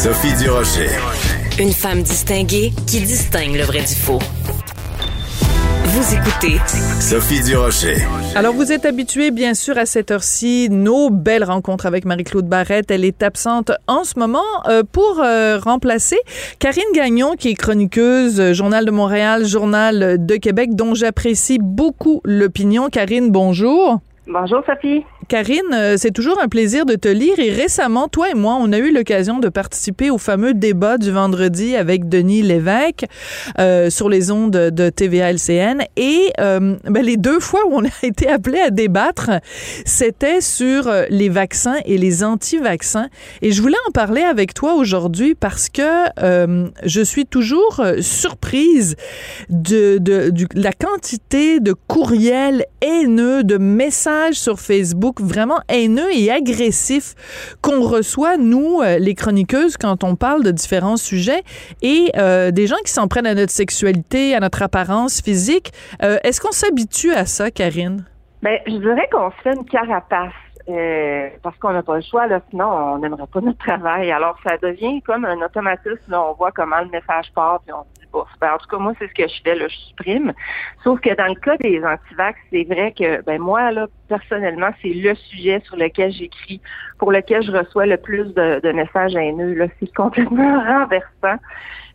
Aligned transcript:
Sophie 0.00 0.32
Durocher. 0.40 0.90
Une 1.58 1.72
femme 1.72 2.02
distinguée 2.04 2.72
qui 2.86 3.00
distingue 3.00 3.56
le 3.56 3.64
vrai 3.64 3.80
du 3.80 3.96
faux. 3.96 4.20
Vous 5.86 6.14
écoutez 6.14 6.60
Sophie 7.00 7.42
Durocher. 7.42 7.96
Alors, 8.36 8.54
vous 8.54 8.70
êtes 8.70 8.86
habitué, 8.86 9.32
bien 9.32 9.54
sûr, 9.54 9.76
à 9.76 9.86
cette 9.86 10.12
heure-ci, 10.12 10.68
nos 10.70 11.10
belles 11.10 11.42
rencontres 11.42 11.84
avec 11.86 12.04
Marie-Claude 12.04 12.46
Barrette. 12.46 12.92
Elle 12.92 13.04
est 13.04 13.24
absente 13.24 13.72
en 13.88 14.04
ce 14.04 14.20
moment 14.20 14.44
euh, 14.68 14.84
pour 14.84 15.20
euh, 15.20 15.58
remplacer 15.58 16.18
Karine 16.60 16.84
Gagnon, 16.94 17.34
qui 17.36 17.48
est 17.48 17.54
chroniqueuse, 17.54 18.38
euh, 18.38 18.52
Journal 18.52 18.84
de 18.84 18.92
Montréal, 18.92 19.46
Journal 19.46 20.24
de 20.24 20.36
Québec, 20.36 20.76
dont 20.76 20.94
j'apprécie 20.94 21.58
beaucoup 21.60 22.20
l'opinion. 22.24 22.88
Karine, 22.88 23.32
bonjour. 23.32 23.98
Bonjour, 24.30 24.62
Sophie. 24.66 25.06
Karine, 25.26 25.72
euh, 25.72 25.94
c'est 25.96 26.10
toujours 26.10 26.38
un 26.38 26.48
plaisir 26.48 26.84
de 26.84 26.94
te 26.94 27.08
lire 27.08 27.38
et 27.38 27.50
récemment, 27.50 28.08
toi 28.08 28.30
et 28.30 28.34
moi, 28.34 28.58
on 28.60 28.72
a 28.72 28.78
eu 28.78 28.92
l'occasion 28.92 29.38
de 29.38 29.48
participer 29.48 30.10
au 30.10 30.18
fameux 30.18 30.52
débat 30.52 30.98
du 30.98 31.10
vendredi 31.10 31.76
avec 31.76 32.10
Denis 32.10 32.42
Lévesque 32.42 33.06
euh, 33.58 33.88
sur 33.88 34.10
les 34.10 34.30
ondes 34.30 34.50
de 34.50 34.90
TVA 34.90 35.32
LCN 35.32 35.82
et 35.96 36.30
euh, 36.40 36.76
ben, 36.84 37.02
les 37.02 37.16
deux 37.16 37.40
fois 37.40 37.60
où 37.68 37.74
on 37.74 37.84
a 37.84 37.90
été 38.02 38.28
appelé 38.28 38.58
à 38.58 38.68
débattre, 38.68 39.30
c'était 39.86 40.42
sur 40.42 40.90
les 41.08 41.28
vaccins 41.30 41.76
et 41.86 41.96
les 41.96 42.22
anti-vaccins 42.22 43.08
et 43.40 43.52
je 43.52 43.62
voulais 43.62 43.76
en 43.88 43.92
parler 43.92 44.22
avec 44.22 44.52
toi 44.52 44.74
aujourd'hui 44.74 45.34
parce 45.34 45.68
que 45.70 45.82
je 46.84 47.00
suis 47.02 47.24
toujours 47.24 47.82
surprise 48.00 48.96
de, 49.48 49.98
de 49.98 50.32
la 50.54 50.72
quantité 50.72 51.60
de 51.60 51.74
courriels 51.86 52.64
haineux, 52.82 53.44
de 53.44 53.56
messages 53.56 54.17
sur 54.32 54.58
Facebook 54.58 55.20
vraiment 55.20 55.60
haineux 55.68 56.10
et 56.14 56.30
agressif 56.30 57.14
qu'on 57.62 57.82
reçoit, 57.82 58.36
nous, 58.36 58.80
euh, 58.80 58.98
les 58.98 59.14
chroniqueuses, 59.14 59.76
quand 59.76 60.04
on 60.04 60.16
parle 60.16 60.42
de 60.44 60.50
différents 60.50 60.96
sujets 60.96 61.42
et 61.82 62.10
euh, 62.16 62.50
des 62.50 62.66
gens 62.66 62.76
qui 62.84 62.92
s'en 62.92 63.08
prennent 63.08 63.26
à 63.26 63.34
notre 63.34 63.52
sexualité, 63.52 64.34
à 64.34 64.40
notre 64.40 64.62
apparence 64.62 65.20
physique. 65.20 65.72
Euh, 66.02 66.18
est-ce 66.24 66.40
qu'on 66.40 66.52
s'habitue 66.52 67.12
à 67.12 67.26
ça, 67.26 67.50
Karine? 67.50 68.04
Bien, 68.42 68.58
je 68.66 68.76
dirais 68.76 69.08
qu'on 69.10 69.30
se 69.30 69.36
fait 69.42 69.54
une 69.54 69.64
carapace. 69.64 70.32
parce 71.42 71.56
qu'on 71.58 71.72
n'a 71.72 71.82
pas 71.82 71.96
le 71.96 72.02
choix, 72.02 72.26
là, 72.26 72.40
sinon 72.50 72.66
on 72.66 72.98
n'aimerait 72.98 73.26
pas 73.32 73.40
notre 73.40 73.58
travail. 73.58 74.12
Alors 74.12 74.36
ça 74.46 74.58
devient 74.58 75.00
comme 75.02 75.24
un 75.24 75.40
automatisme. 75.40 76.12
On 76.12 76.34
voit 76.34 76.52
comment 76.52 76.80
le 76.80 76.90
message 76.90 77.32
part, 77.34 77.60
puis 77.64 77.72
on 77.72 77.84
ben, 78.12 78.54
en 78.54 78.58
tout 78.58 78.68
cas, 78.68 78.78
moi, 78.78 78.92
c'est 78.98 79.08
ce 79.08 79.14
que 79.14 79.28
je 79.28 79.42
fais, 79.42 79.58
je 79.58 79.68
supprime. 79.68 80.32
Sauf 80.82 81.00
que 81.00 81.14
dans 81.14 81.26
le 81.26 81.34
cas 81.34 81.56
des 81.58 81.82
antivax, 81.84 82.38
c'est 82.50 82.64
vrai 82.64 82.92
que 82.92 83.22
ben 83.22 83.40
moi, 83.40 83.70
personnellement, 84.08 84.70
c'est 84.82 84.88
le 84.88 85.14
sujet 85.14 85.60
sur 85.64 85.76
lequel 85.76 86.12
j'écris, 86.12 86.60
pour 86.98 87.12
lequel 87.12 87.42
je 87.42 87.52
reçois 87.52 87.86
le 87.86 87.96
plus 87.96 88.32
de, 88.34 88.72
messages 88.72 89.14
haineux. 89.14 89.68
C'est 89.80 89.94
complètement 89.94 90.58
renversant. 90.64 91.42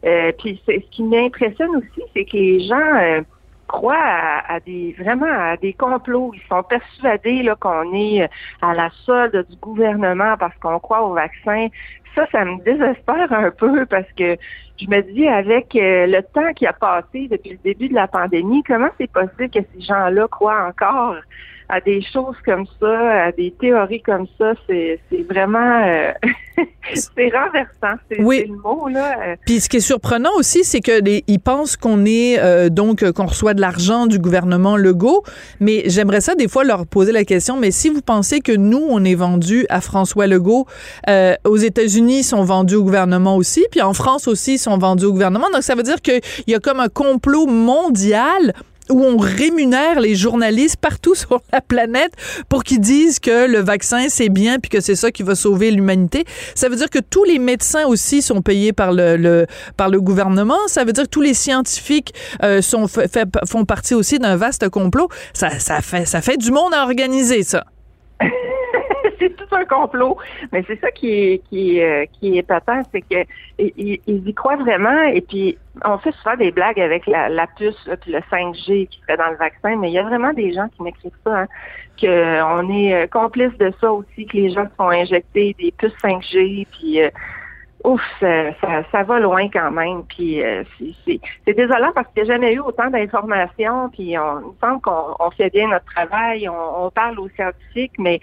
Euh, 0.05 0.31
puis 0.37 0.61
ce 0.65 0.73
qui 0.91 1.03
m'impressionne 1.03 1.77
aussi, 1.77 2.01
c'est 2.13 2.25
que 2.25 2.35
les 2.35 2.67
gens 2.67 2.95
euh, 2.95 3.21
croient 3.67 3.95
à, 4.47 4.59
des 4.59 4.95
vraiment 4.99 5.25
à 5.25 5.57
des 5.57 5.73
complots. 5.73 6.31
Ils 6.33 6.47
sont 6.47 6.63
persuadés 6.63 7.49
qu'on 7.59 7.93
est 7.93 8.29
à 8.61 8.73
la 8.73 8.89
solde 9.05 9.45
du 9.49 9.55
gouvernement 9.57 10.35
parce 10.37 10.55
qu'on 10.57 10.79
croit 10.79 11.03
au 11.03 11.13
vaccin 11.13 11.67
ça, 12.15 12.25
ça 12.31 12.45
me 12.45 12.63
désespère 12.63 13.31
un 13.31 13.51
peu 13.51 13.85
parce 13.85 14.11
que 14.17 14.37
je 14.79 14.87
me 14.87 15.01
dis 15.01 15.27
avec 15.27 15.75
euh, 15.75 16.07
le 16.07 16.21
temps 16.21 16.53
qui 16.55 16.65
a 16.65 16.73
passé 16.73 17.27
depuis 17.29 17.51
le 17.51 17.59
début 17.63 17.89
de 17.89 17.93
la 17.93 18.07
pandémie, 18.07 18.63
comment 18.63 18.89
c'est 18.97 19.11
possible 19.11 19.49
que 19.49 19.59
ces 19.75 19.81
gens-là 19.81 20.27
croient 20.29 20.67
encore 20.67 21.15
à 21.69 21.79
des 21.81 22.01
choses 22.01 22.35
comme 22.45 22.65
ça, 22.79 23.25
à 23.25 23.31
des 23.31 23.51
théories 23.51 24.01
comme 24.01 24.27
ça, 24.37 24.53
c'est 24.67 24.99
vraiment 25.29 25.81
euh, 25.85 26.11
c'est 26.93 27.29
renversant, 27.29 27.99
c'est 28.09 28.21
oui. 28.21 28.45
le 28.47 28.55
mot 28.55 28.87
là. 28.87 29.35
Puis 29.45 29.59
ce 29.59 29.69
qui 29.69 29.77
est 29.77 29.79
surprenant 29.79 30.29
aussi, 30.37 30.63
c'est 30.63 30.81
que 30.81 31.01
ils 31.27 31.39
pensent 31.39 31.77
qu'on 31.77 32.05
est 32.05 32.39
euh, 32.39 32.69
donc 32.69 33.09
qu'on 33.13 33.25
reçoit 33.25 33.53
de 33.53 33.61
l'argent 33.61 34.05
du 34.05 34.19
gouvernement 34.19 34.77
Legault, 34.77 35.23
mais 35.59 35.83
j'aimerais 35.87 36.21
ça 36.21 36.35
des 36.35 36.47
fois 36.47 36.63
leur 36.63 36.85
poser 36.85 37.11
la 37.11 37.23
question. 37.23 37.57
Mais 37.57 37.71
si 37.71 37.89
vous 37.89 38.01
pensez 38.01 38.41
que 38.41 38.51
nous 38.51 38.85
on 38.89 39.03
est 39.03 39.15
vendu 39.15 39.65
à 39.69 39.81
François 39.81 40.27
Legault, 40.27 40.67
euh, 41.09 41.35
aux 41.45 41.57
États-Unis 41.57 42.02
ils 42.09 42.23
sont 42.23 42.43
vendus 42.43 42.75
au 42.75 42.83
gouvernement 42.83 43.35
aussi, 43.35 43.65
puis 43.71 43.81
en 43.81 43.93
France 43.93 44.27
aussi 44.27 44.53
ils 44.53 44.59
sont 44.59 44.77
vendus 44.77 45.05
au 45.05 45.11
gouvernement. 45.11 45.47
Donc 45.53 45.63
ça 45.63 45.75
veut 45.75 45.83
dire 45.83 46.01
qu'il 46.01 46.21
y 46.47 46.55
a 46.55 46.59
comme 46.59 46.79
un 46.79 46.89
complot 46.89 47.47
mondial 47.47 48.53
où 48.89 49.03
on 49.03 49.17
rémunère 49.17 49.99
les 49.99 50.15
journalistes 50.15 50.77
partout 50.77 51.15
sur 51.23 51.41
la 51.51 51.61
planète 51.61 52.13
pour 52.49 52.63
qu'ils 52.63 52.79
disent 52.79 53.19
que 53.19 53.47
le 53.47 53.59
vaccin 53.59 54.07
c'est 54.09 54.29
bien 54.29 54.59
puis 54.59 54.69
que 54.69 54.81
c'est 54.81 54.95
ça 54.95 55.11
qui 55.11 55.23
va 55.23 55.35
sauver 55.35 55.71
l'humanité. 55.71 56.25
Ça 56.55 56.69
veut 56.69 56.75
dire 56.75 56.89
que 56.89 56.99
tous 56.99 57.23
les 57.23 57.39
médecins 57.39 57.85
aussi 57.85 58.21
sont 58.21 58.41
payés 58.41 58.73
par 58.73 58.91
le, 58.91 59.45
par 59.77 59.89
le 59.89 60.01
gouvernement. 60.01 60.57
Ça 60.67 60.83
veut 60.83 60.93
dire 60.93 61.03
que 61.03 61.09
tous 61.09 61.21
les 61.21 61.33
scientifiques 61.33 62.13
euh, 62.43 62.61
sont 62.61 62.87
font 62.87 63.65
partie 63.65 63.93
aussi 63.93 64.19
d'un 64.19 64.35
vaste 64.35 64.69
complot. 64.69 65.07
Ça 65.33 65.81
fait 65.81 66.37
du 66.37 66.51
monde 66.51 66.73
à 66.73 66.83
organiser 66.83 67.43
ça. 67.43 67.65
C'est 69.23 69.35
tout 69.35 69.55
un 69.55 69.65
complot. 69.65 70.17
Mais 70.51 70.63
c'est 70.67 70.79
ça 70.79 70.91
qui 70.91 71.11
est 71.11 71.41
qui 71.49 71.81
euh, 71.81 72.05
qui 72.13 72.37
est 72.37 72.43
patent, 72.43 72.85
c'est 72.91 73.01
que 73.01 73.25
ils, 73.59 73.99
y 74.07 74.33
croient 74.33 74.57
vraiment. 74.57 75.03
Et 75.03 75.21
puis 75.21 75.57
on 75.85 75.97
fait 75.97 76.11
souvent 76.13 76.35
des 76.35 76.51
blagues 76.51 76.79
avec 76.79 77.07
la, 77.07 77.47
puce 77.57 77.89
puis 78.01 78.11
le 78.11 78.19
5G 78.19 78.87
qui 78.87 78.99
serait 79.01 79.17
dans 79.17 79.29
le 79.29 79.37
vaccin, 79.37 79.75
mais 79.77 79.89
il 79.89 79.93
y 79.93 79.99
a 79.99 80.03
vraiment 80.03 80.33
des 80.33 80.53
gens 80.53 80.67
qui 80.69 80.83
m'écrivent 80.83 81.11
ça, 81.23 81.41
hein, 81.41 81.47
qu'on 81.99 82.71
est 82.71 82.93
euh, 82.93 83.07
complice 83.07 83.57
de 83.57 83.73
ça 83.81 83.91
aussi, 83.91 84.25
que 84.25 84.37
les 84.37 84.51
gens 84.51 84.65
se 84.65 84.75
font 84.75 84.89
injecter 84.89 85.55
des 85.59 85.71
puces 85.71 85.95
5G, 86.03 86.67
puis 86.71 87.01
euh, 87.01 87.09
ouf, 87.83 88.01
ça, 88.19 88.83
ça, 88.91 89.03
va 89.03 89.19
loin 89.19 89.49
quand 89.49 89.71
même. 89.71 90.03
Puis 90.03 90.41
c'est 91.05 91.53
désolant 91.53 91.91
parce 91.93 92.07
qu'il 92.13 92.23
n'y 92.23 92.29
a 92.29 92.33
jamais 92.33 92.53
eu 92.53 92.59
autant 92.59 92.89
d'informations. 92.89 93.89
Puis 93.89 94.17
on, 94.17 94.39
il 94.39 94.47
me 94.47 94.53
semble 94.61 94.81
qu'on 94.81 95.31
fait 95.31 95.49
bien 95.49 95.67
notre 95.67 95.85
travail, 95.85 96.47
on, 96.47 96.85
on 96.85 96.91
parle 96.91 97.19
aux 97.19 97.29
scientifiques, 97.29 97.97
mais 97.97 98.21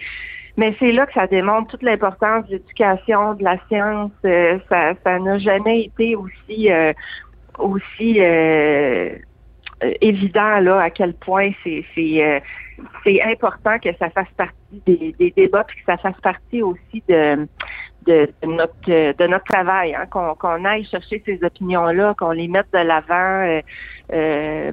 mais 0.57 0.75
c'est 0.79 0.91
là 0.91 1.05
que 1.05 1.13
ça 1.13 1.27
démontre 1.27 1.69
toute 1.69 1.83
l'importance 1.83 2.45
de 2.47 2.53
l'éducation, 2.53 3.33
de 3.35 3.43
la 3.43 3.57
science. 3.67 4.11
Euh, 4.25 4.59
ça, 4.69 4.93
ça 5.03 5.19
n'a 5.19 5.37
jamais 5.37 5.83
été 5.83 6.15
aussi 6.15 6.71
euh, 6.71 6.93
aussi 7.57 8.17
euh, 8.19 9.15
évident 10.01 10.59
là 10.59 10.79
à 10.81 10.89
quel 10.89 11.13
point 11.13 11.51
c'est 11.63 13.21
important 13.23 13.79
que 13.79 13.89
ça 13.97 14.09
fasse 14.09 14.29
partie 14.37 14.81
des, 14.85 15.33
débats 15.35 15.63
puis 15.63 15.77
que 15.77 15.83
ça 15.85 15.97
fasse 15.97 16.19
partie 16.21 16.61
aussi 16.61 17.03
de 17.07 17.47
notre 18.43 19.13
de 19.13 19.27
notre 19.27 19.45
travail, 19.45 19.95
hein, 19.95 20.05
qu'on 20.07 20.65
aille 20.65 20.85
chercher 20.85 21.21
ces 21.25 21.43
opinions-là, 21.43 22.15
qu'on 22.17 22.31
les 22.31 22.47
mette 22.47 22.71
de 22.73 22.79
l'avant. 22.79 23.61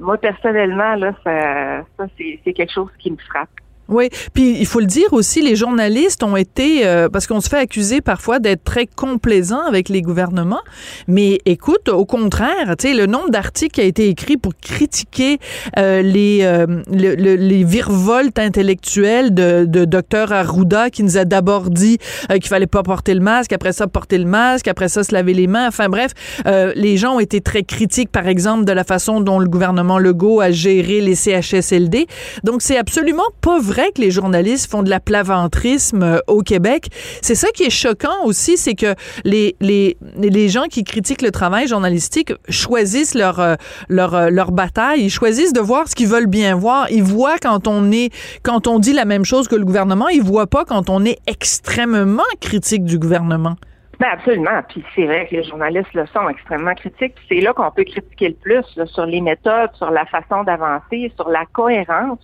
moi 0.01 0.19
personnellement, 0.19 0.95
là, 0.97 1.13
ça 1.25 2.07
c'est 2.17 2.53
quelque 2.53 2.73
chose 2.73 2.91
qui 2.99 3.11
me 3.11 3.19
frappe. 3.19 3.51
Oui, 3.89 4.11
puis 4.35 4.59
il 4.59 4.67
faut 4.67 4.81
le 4.81 4.87
dire 4.87 5.13
aussi, 5.13 5.41
les 5.41 5.57
journalistes 5.57 6.23
ont 6.23 6.37
été, 6.37 6.87
euh, 6.87 7.09
parce 7.09 7.27
qu'on 7.27 7.41
se 7.41 7.49
fait 7.49 7.57
accuser 7.57 8.03
parfois 8.03 8.39
d'être 8.39 8.63
très 8.63 8.87
complaisants 8.87 9.65
avec 9.67 9.89
les 9.89 10.03
gouvernements, 10.03 10.61
mais 11.07 11.39
écoute, 11.47 11.89
au 11.89 12.05
contraire, 12.05 12.77
tu 12.79 12.89
sais, 12.89 12.95
le 12.95 13.07
nombre 13.07 13.31
d'articles 13.31 13.73
qui 13.73 13.81
a 13.81 13.85
été 13.85 14.09
écrit 14.09 14.37
pour 14.37 14.53
critiquer 14.61 15.39
euh, 15.79 16.03
les 16.03 16.41
euh, 16.43 16.67
le, 16.91 17.15
les 17.15 17.65
virevoltes 17.65 18.39
intellectuelles 18.39 19.33
de, 19.33 19.65
de 19.67 19.87
Dr 19.87 20.33
Arruda 20.33 20.91
qui 20.91 21.03
nous 21.03 21.17
a 21.17 21.25
d'abord 21.25 21.71
dit 21.71 21.97
qu'il 22.29 22.47
fallait 22.47 22.67
pas 22.67 22.83
porter 22.83 23.15
le 23.15 23.21
masque, 23.21 23.55
après 23.55 23.73
ça 23.73 23.87
porter 23.87 24.19
le 24.19 24.27
masque, 24.27 24.69
après 24.69 24.89
ça 24.89 25.03
se 25.03 25.15
laver 25.15 25.33
les 25.33 25.47
mains, 25.47 25.69
enfin 25.69 25.89
bref, 25.89 26.13
les 26.45 26.99
gens 26.99 27.17
ont 27.17 27.21
été 27.21 27.41
très 27.41 27.63
critiques, 27.63 28.11
par 28.11 28.29
exemple, 28.29 28.65
de 28.65 28.73
la 28.73 28.85
façon 28.85 29.21
dont 29.21 29.39
le 29.39 29.49
gouvernement 29.49 29.99
Legault 29.99 30.41
a 30.41 30.51
géré 30.51 31.01
les 31.01 31.15
CHSLD. 31.15 32.07
Donc 32.45 32.61
c'est 32.61 32.77
absolument 32.77 33.31
pas 33.41 33.59
vrai 33.59 33.78
que 33.95 34.01
les 34.01 34.11
journalistes 34.11 34.71
font 34.71 34.83
de 34.83 34.91
la 34.91 35.01
plaventrisme 35.01 36.03
euh, 36.03 36.19
au 36.27 36.43
Québec. 36.43 36.89
C'est 37.23 37.35
ça 37.35 37.49
qui 37.55 37.65
est 37.65 37.71
choquant 37.71 38.25
aussi, 38.25 38.57
c'est 38.57 38.75
que 38.75 38.95
les, 39.25 39.57
les, 39.61 39.97
les 40.17 40.49
gens 40.49 40.65
qui 40.65 40.85
critiquent 40.85 41.23
le 41.23 41.31
travail 41.31 41.67
journalistique 41.67 42.33
choisissent 42.49 43.15
leur, 43.15 43.41
euh, 43.41 43.55
leur, 43.89 44.15
euh, 44.15 44.31
leur 44.31 44.53
bataille. 44.53 45.03
Ils 45.03 45.11
choisissent 45.11 45.53
de 45.53 45.61
voir 45.61 45.89
ce 45.89 45.95
qu'ils 45.95 46.09
veulent 46.09 46.27
bien 46.27 46.55
voir. 46.55 46.91
Ils 46.91 47.03
voient 47.03 47.39
quand 47.41 47.69
on 47.69 47.91
est, 47.93 48.13
quand 48.43 48.67
on 48.67 48.79
dit 48.79 48.93
la 48.93 49.05
même 49.05 49.25
chose 49.25 49.49
que 49.49 49.57
le 49.57 49.65
gouvernement. 49.65 50.09
Ils 50.09 50.23
voient 50.23 50.47
pas 50.47 50.65
quand 50.65 50.91
on 50.91 51.05
est 51.05 51.19
extrêmement 51.27 52.23
critique 52.41 52.85
du 52.85 52.99
gouvernement. 52.99 53.57
Ben 54.01 54.09
absolument. 54.13 54.63
Puis 54.69 54.85
c'est 54.95 55.07
vrai 55.07 55.27
que 55.29 55.35
les 55.35 55.43
journalistes 55.43 55.93
le 55.95 56.07
sont 56.07 56.29
extrêmement 56.29 56.75
critiques. 56.75 57.15
C'est 57.29 57.41
là 57.41 57.53
qu'on 57.53 57.71
peut 57.73 57.85
critiquer 57.85 58.29
le 58.29 58.35
plus 58.35 58.87
sur 58.87 59.07
les 59.07 59.21
méthodes, 59.21 59.71
sur 59.75 59.91
la 59.91 60.07
façon 60.07 60.45
d'avancer, 60.45 61.13
sur 61.17 61.29
la 61.29 61.45
cohérence 61.47 62.21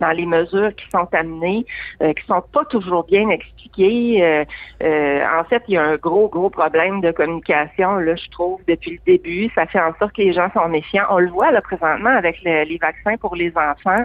dans 0.00 0.10
les 0.10 0.26
mesures 0.26 0.74
qui 0.74 0.84
sont 0.90 1.08
amenées, 1.12 1.64
euh, 2.02 2.12
qui 2.12 2.24
sont 2.26 2.42
pas 2.52 2.64
toujours 2.66 3.04
bien 3.04 3.28
expliquées. 3.30 4.22
Euh, 4.22 4.44
euh, 4.82 5.24
en 5.40 5.44
fait, 5.44 5.62
il 5.68 5.74
y 5.74 5.76
a 5.76 5.82
un 5.82 5.96
gros, 5.96 6.28
gros 6.28 6.50
problème 6.50 7.00
de 7.00 7.10
communication, 7.10 7.96
là, 7.96 8.16
je 8.16 8.28
trouve, 8.30 8.60
depuis 8.66 8.92
le 8.92 9.12
début. 9.12 9.50
Ça 9.54 9.66
fait 9.66 9.80
en 9.80 9.94
sorte 9.98 10.14
que 10.14 10.22
les 10.22 10.32
gens 10.32 10.50
sont 10.52 10.68
méfiants. 10.68 11.06
On 11.10 11.18
le 11.18 11.28
voit 11.28 11.50
là 11.50 11.60
présentement 11.60 12.10
avec 12.10 12.42
les 12.42 12.78
vaccins 12.80 13.16
pour 13.16 13.36
les 13.36 13.52
enfants 13.56 14.04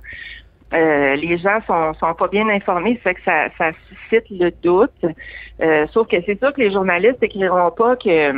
les 0.74 1.38
gens 1.38 1.62
sont, 1.66 1.94
sont 1.94 2.14
pas 2.14 2.28
bien 2.28 2.50
informés, 2.50 3.00
ça 3.02 3.12
fait 3.12 3.16
que 3.16 3.24
ça, 3.24 3.48
ça 3.58 3.72
suscite 3.88 4.30
le 4.30 4.52
doute. 4.62 4.92
sauf 5.94 6.08
que 6.10 6.18
c'est 6.26 6.38
sûr 6.38 6.52
que 6.52 6.60
les 6.60 6.72
journalistes 6.72 7.24
écriront 7.24 7.72
pas 7.72 7.96
que 7.96 8.34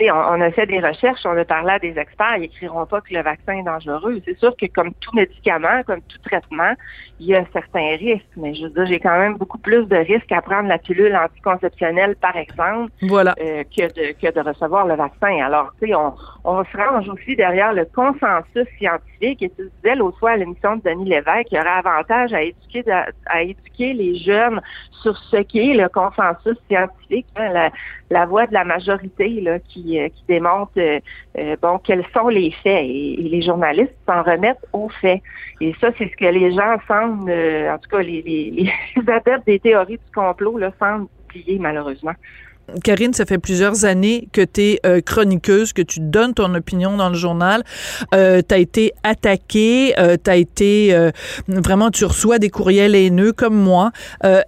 on, 0.00 0.40
a 0.40 0.50
fait 0.50 0.66
des 0.66 0.80
recherches, 0.80 1.20
on 1.24 1.36
a 1.36 1.44
parlé 1.44 1.72
à 1.72 1.78
des 1.78 1.98
experts, 1.98 2.36
ils 2.36 2.42
n'écriront 2.42 2.86
pas 2.86 3.00
que 3.00 3.12
le 3.12 3.22
vaccin 3.22 3.54
est 3.54 3.62
dangereux. 3.62 4.20
C'est 4.24 4.38
sûr 4.38 4.56
que 4.56 4.66
comme 4.66 4.92
tout 4.94 5.14
médicament, 5.14 5.82
comme 5.86 6.00
tout 6.02 6.18
traitement, 6.24 6.72
il 7.20 7.26
y 7.26 7.34
a 7.34 7.44
certains 7.52 7.96
risques, 7.96 8.24
mais 8.36 8.54
je 8.54 8.64
veux 8.64 8.70
dire, 8.70 8.86
j'ai 8.86 9.00
quand 9.00 9.18
même 9.18 9.36
beaucoup 9.36 9.58
plus 9.58 9.86
de 9.86 9.96
risques 9.96 10.32
à 10.32 10.42
prendre 10.42 10.68
la 10.68 10.78
pilule 10.78 11.14
anticonceptionnelle, 11.16 12.16
par 12.16 12.36
exemple, 12.36 12.90
voilà. 13.02 13.34
euh, 13.40 13.64
que, 13.64 13.82
de, 13.82 14.12
que 14.20 14.32
de 14.32 14.40
recevoir 14.40 14.86
le 14.86 14.94
vaccin. 14.94 15.38
Alors, 15.44 15.72
tu 15.80 15.88
sais, 15.88 15.94
on, 15.94 16.14
on 16.44 16.64
se 16.64 16.76
range 16.76 17.08
aussi 17.08 17.36
derrière 17.36 17.72
le 17.72 17.84
consensus 17.84 18.66
scientifique. 18.78 19.42
Et 19.42 19.50
tu 19.50 19.70
disais 19.82 19.94
l'autre 19.94 20.18
fois 20.18 20.32
à 20.32 20.36
l'émission 20.36 20.76
de 20.76 20.82
Denis 20.82 21.08
Lévesque, 21.08 21.48
il 21.52 21.56
y 21.56 21.60
aurait 21.60 21.68
avantage 21.68 22.32
à 22.32 22.42
éduquer, 22.42 22.84
à, 23.26 23.42
éduquer 23.42 23.92
les 23.92 24.16
jeunes 24.16 24.60
sur 25.02 25.16
ce 25.16 25.36
qu'est 25.36 25.74
le 25.74 25.88
consensus 25.88 26.56
scientifique, 26.68 27.26
hein, 27.36 27.48
la, 27.52 27.70
la 28.10 28.26
voix 28.26 28.46
de 28.46 28.54
la 28.54 28.64
majorité 28.64 29.40
là, 29.40 29.58
qui, 29.72 29.98
euh, 29.98 30.08
qui 30.08 30.24
démontre 30.28 30.72
euh, 30.76 31.00
euh, 31.38 31.56
bon 31.60 31.78
quels 31.78 32.04
sont 32.14 32.28
les 32.28 32.50
faits 32.50 32.84
et, 32.84 33.16
les 33.18 33.42
journalistes 33.42 33.94
s'en 34.06 34.22
remettent 34.22 34.64
aux 34.72 34.88
faits. 34.88 35.22
Et 35.60 35.74
ça, 35.80 35.88
c'est 35.96 36.08
ce 36.10 36.16
que 36.16 36.26
les 36.26 36.52
gens 36.52 36.76
semblent, 36.86 37.30
en 37.30 37.78
tout 37.78 37.88
cas 37.88 38.02
les, 38.02 38.22
les, 38.22 38.72
adeptes 39.12 39.46
des 39.46 39.58
théories 39.58 39.98
du 39.98 40.12
complot 40.14 40.58
semblent 40.78 41.06
oublier 41.24 41.58
malheureusement. 41.58 42.14
Karine, 42.84 43.12
ça 43.12 43.26
fait 43.26 43.38
plusieurs 43.38 43.84
années 43.84 44.28
que 44.32 44.42
tu 44.42 44.60
es 44.62 44.80
euh, 44.86 45.00
chroniqueuse, 45.00 45.72
que 45.72 45.82
tu 45.82 46.00
donnes 46.00 46.34
ton 46.34 46.54
opinion 46.54 46.96
dans 46.96 47.08
le 47.08 47.14
journal. 47.14 47.62
Euh, 48.14 48.42
tu 48.46 48.54
as 48.54 48.58
été 48.58 48.92
attaquée, 49.02 49.94
euh, 49.98 50.16
tu 50.22 50.30
as 50.30 50.36
été 50.36 50.94
euh, 50.94 51.10
vraiment, 51.48 51.90
tu 51.90 52.04
reçois 52.04 52.38
des 52.38 52.50
courriels 52.50 52.94
haineux 52.94 53.32
comme 53.32 53.56
moi. 53.56 53.90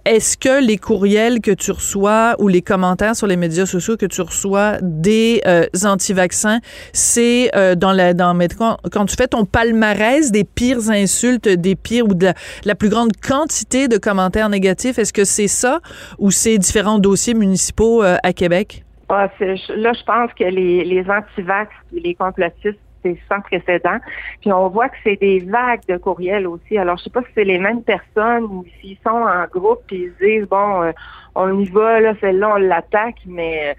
Est-ce 0.05 0.37
que 0.37 0.63
les 0.63 0.77
courriels 0.77 1.41
que 1.41 1.51
tu 1.51 1.71
reçois 1.71 2.35
ou 2.39 2.47
les 2.47 2.61
commentaires 2.61 3.15
sur 3.15 3.27
les 3.27 3.37
médias 3.37 3.65
sociaux 3.65 3.97
que 3.97 4.05
tu 4.05 4.21
reçois 4.21 4.77
des 4.81 5.41
anti-vaccins, 5.83 6.59
c'est 6.93 7.51
dans 7.77 7.91
la 7.91 8.13
dans 8.13 8.37
quand, 8.57 8.77
quand, 8.91 9.05
tu 9.05 9.15
fais 9.15 9.27
ton 9.27 9.45
palmarès 9.45 10.31
des 10.31 10.43
pires 10.43 10.89
insultes, 10.89 11.47
des 11.47 11.75
pires 11.75 12.05
ou 12.05 12.13
de 12.13 12.25
la, 12.25 12.33
la 12.63 12.75
plus 12.75 12.89
grande 12.89 13.11
quantité 13.15 13.87
de 13.87 13.97
commentaires 13.97 14.49
négatifs, 14.49 14.99
est-ce 14.99 15.13
que 15.13 15.25
c'est 15.25 15.47
ça 15.47 15.79
ou 16.19 16.31
c'est 16.31 16.57
différents 16.57 16.99
dossiers 16.99 17.33
municipaux 17.33 18.03
euh, 18.15 18.29
à 18.29 18.33
Québec? 18.33 18.83
Ah, 19.09 19.29
là, 19.39 19.93
je 19.93 20.03
pense 20.03 20.33
que 20.33 20.43
les, 20.43 20.83
les 20.83 21.09
anti-vax 21.09 21.71
les 21.91 22.15
complotistes, 22.15 22.79
c'est 23.03 23.17
sans 23.29 23.41
précédent. 23.41 23.97
Puis 24.41 24.51
on 24.51 24.67
voit 24.69 24.89
que 24.89 24.95
c'est 25.03 25.19
des 25.19 25.39
vagues 25.39 25.85
de 25.87 25.97
courriels 25.97 26.47
aussi. 26.47 26.77
Alors, 26.77 26.97
je 26.97 27.03
sais 27.03 27.09
pas 27.11 27.21
si 27.21 27.27
c'est 27.35 27.43
les 27.43 27.59
mêmes 27.59 27.83
personnes 27.83 28.45
ou 28.45 28.65
s'ils 28.81 28.97
sont 29.05 29.11
en 29.11 29.45
groupe 29.51 29.83
et 29.91 30.11
ils 30.11 30.13
disent, 30.19 30.47
bon, 30.47 30.81
euh, 30.81 30.91
on 31.35 31.59
y 31.59 31.65
va, 31.69 31.99
là, 31.99 32.13
celle-là, 32.19 32.53
on 32.55 32.57
l'attaque, 32.57 33.19
mais... 33.25 33.69
Euh, 33.69 33.73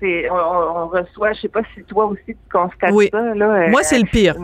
c'est, 0.00 0.30
on, 0.30 0.86
reçoit, 0.86 1.32
je 1.32 1.40
sais 1.40 1.48
pas 1.48 1.62
si 1.74 1.82
toi 1.82 2.06
aussi 2.06 2.22
tu 2.26 2.36
constates 2.52 2.94
ça. 3.10 3.34
Là, 3.34 3.68
Moi, 3.68 3.82
c'est 3.82 3.98
le 3.98 4.04
pire. 4.04 4.36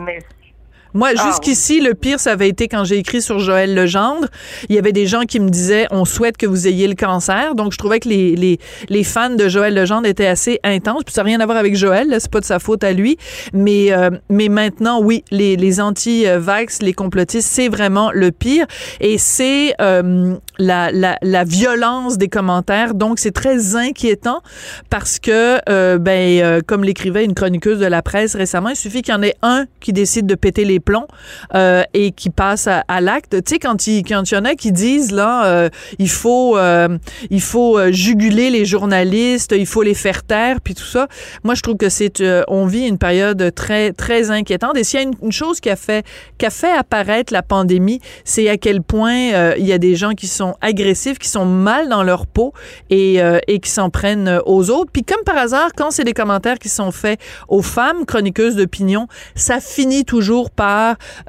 Moi, 0.95 1.09
ah, 1.17 1.27
jusqu'ici, 1.27 1.81
le 1.81 1.93
pire, 1.93 2.21
ça 2.21 2.31
avait 2.31 2.47
été 2.47 2.69
quand 2.69 2.85
j'ai 2.85 2.97
écrit 2.97 3.21
sur 3.21 3.39
Joël 3.39 3.75
Legendre. 3.75 4.27
Il 4.69 4.75
y 4.75 4.79
avait 4.79 4.93
des 4.93 5.07
gens 5.07 5.23
qui 5.23 5.41
me 5.41 5.49
disaient, 5.49 5.87
on 5.91 6.05
souhaite 6.05 6.37
que 6.37 6.45
vous 6.45 6.67
ayez 6.67 6.87
le 6.87 6.95
cancer. 6.95 7.53
Donc, 7.53 7.73
je 7.73 7.77
trouvais 7.77 7.99
que 7.99 8.07
les, 8.07 8.37
les, 8.37 8.59
les 8.87 9.03
fans 9.03 9.29
de 9.29 9.49
Joël 9.49 9.75
Legendre 9.75 10.07
étaient 10.07 10.25
assez 10.25 10.61
intenses. 10.63 11.03
Puis 11.03 11.13
ça 11.13 11.21
n'a 11.21 11.27
rien 11.27 11.41
à 11.41 11.45
voir 11.45 11.57
avec 11.57 11.75
Joël, 11.75 12.15
c'est 12.19 12.31
pas 12.31 12.39
de 12.39 12.45
sa 12.45 12.59
faute 12.59 12.85
à 12.85 12.93
lui. 12.93 13.17
Mais, 13.53 13.91
euh, 13.91 14.09
mais 14.29 14.47
maintenant, 14.47 15.01
oui, 15.01 15.25
les, 15.31 15.57
les 15.57 15.81
anti-vax, 15.81 16.81
les 16.81 16.93
complotistes, 16.93 17.49
c'est 17.51 17.67
vraiment 17.67 18.11
le 18.13 18.31
pire. 18.31 18.65
Et 19.01 19.17
c'est 19.17 19.75
euh, 19.81 20.35
la, 20.57 20.93
la, 20.93 21.17
la, 21.21 21.43
violence 21.43 22.17
des 22.17 22.29
commentaires. 22.29 22.93
Donc, 22.93 23.19
c'est 23.19 23.31
très 23.33 23.75
inquiétant 23.75 24.41
parce 24.89 25.19
que, 25.19 25.59
euh, 25.69 25.97
ben, 25.97 26.41
euh, 26.41 26.61
comme 26.65 26.85
l'écrivait 26.85 27.25
une 27.25 27.33
chroniqueuse 27.33 27.79
de 27.79 27.85
la 27.85 28.01
presse 28.01 28.35
récemment, 28.35 28.69
il 28.69 28.77
suffit 28.77 29.01
qu'il 29.01 29.13
y 29.13 29.17
en 29.17 29.23
ait 29.23 29.35
un 29.41 29.65
qui 29.81 29.91
décide 29.91 30.25
de 30.25 30.35
péter 30.35 30.63
les 30.63 30.79
plomb 30.85 31.07
euh, 31.53 31.83
et 31.93 32.11
qui 32.11 32.29
passe 32.29 32.67
à, 32.67 33.01
l'acte. 33.01 33.43
Tu 33.43 33.55
sais, 33.55 33.59
quand 33.59 33.87
il, 33.87 34.03
quand 34.03 34.31
y 34.31 34.35
en 34.37 34.45
a 34.45 34.55
qui 34.55 34.71
disent, 34.71 35.11
là, 35.11 35.45
euh, 35.45 35.69
il 35.99 36.09
faut, 36.09 36.57
euh, 36.57 36.97
il 37.29 37.41
faut 37.41 37.91
juguler 37.91 38.49
les 38.49 38.63
journalistes, 38.63 39.53
il 39.57 39.65
faut 39.65 39.81
les 39.81 39.93
faire 39.93 40.23
taire, 40.23 40.61
puis 40.61 40.75
tout 40.75 40.85
ça. 40.85 41.07
Moi, 41.43 41.55
je 41.55 41.61
trouve 41.61 41.77
que 41.77 41.89
c'est, 41.89 42.23
on 42.47 42.65
vit 42.65 42.87
une 42.87 42.97
période 42.97 43.53
très, 43.53 43.91
très 43.91 44.31
inquiétante. 44.31 44.77
Et 44.77 44.83
s'il 44.83 44.99
y 45.01 45.03
a 45.03 45.07
une, 45.21 45.31
chose 45.31 45.59
qui 45.59 45.69
a 45.69 45.75
fait, 45.75 46.05
qui 46.37 46.45
a 46.45 46.49
fait 46.49 46.71
apparaître 46.71 47.33
la 47.33 47.41
pandémie, 47.41 47.99
c'est 48.23 48.47
à 48.47 48.57
quel 48.57 48.81
point 48.81 49.55
il 49.57 49.65
y 49.65 49.73
a 49.73 49.77
des 49.77 49.95
gens 49.95 50.11
qui 50.11 50.27
sont 50.27 50.55
agressifs, 50.61 51.17
qui 51.17 51.27
sont 51.27 51.45
mal 51.45 51.89
dans 51.89 52.03
leur 52.03 52.27
peau 52.27 52.53
et, 52.89 53.19
et 53.47 53.59
qui 53.59 53.69
s'en 53.69 53.89
prennent 53.89 54.39
aux 54.45 54.69
autres. 54.69 54.91
Puis 54.93 55.03
comme 55.03 55.23
par 55.25 55.37
hasard, 55.37 55.71
quand 55.75 55.91
c'est 55.91 56.03
des 56.03 56.13
commentaires 56.13 56.59
qui 56.59 56.69
sont 56.69 56.91
faits 56.91 57.19
aux 57.47 57.63
femmes 57.63 58.05
chroniqueuses 58.05 58.55
d'opinion, 58.55 59.07
ça 59.33 59.59
finit 59.59 60.05
toujours 60.05 60.51
par 60.51 60.74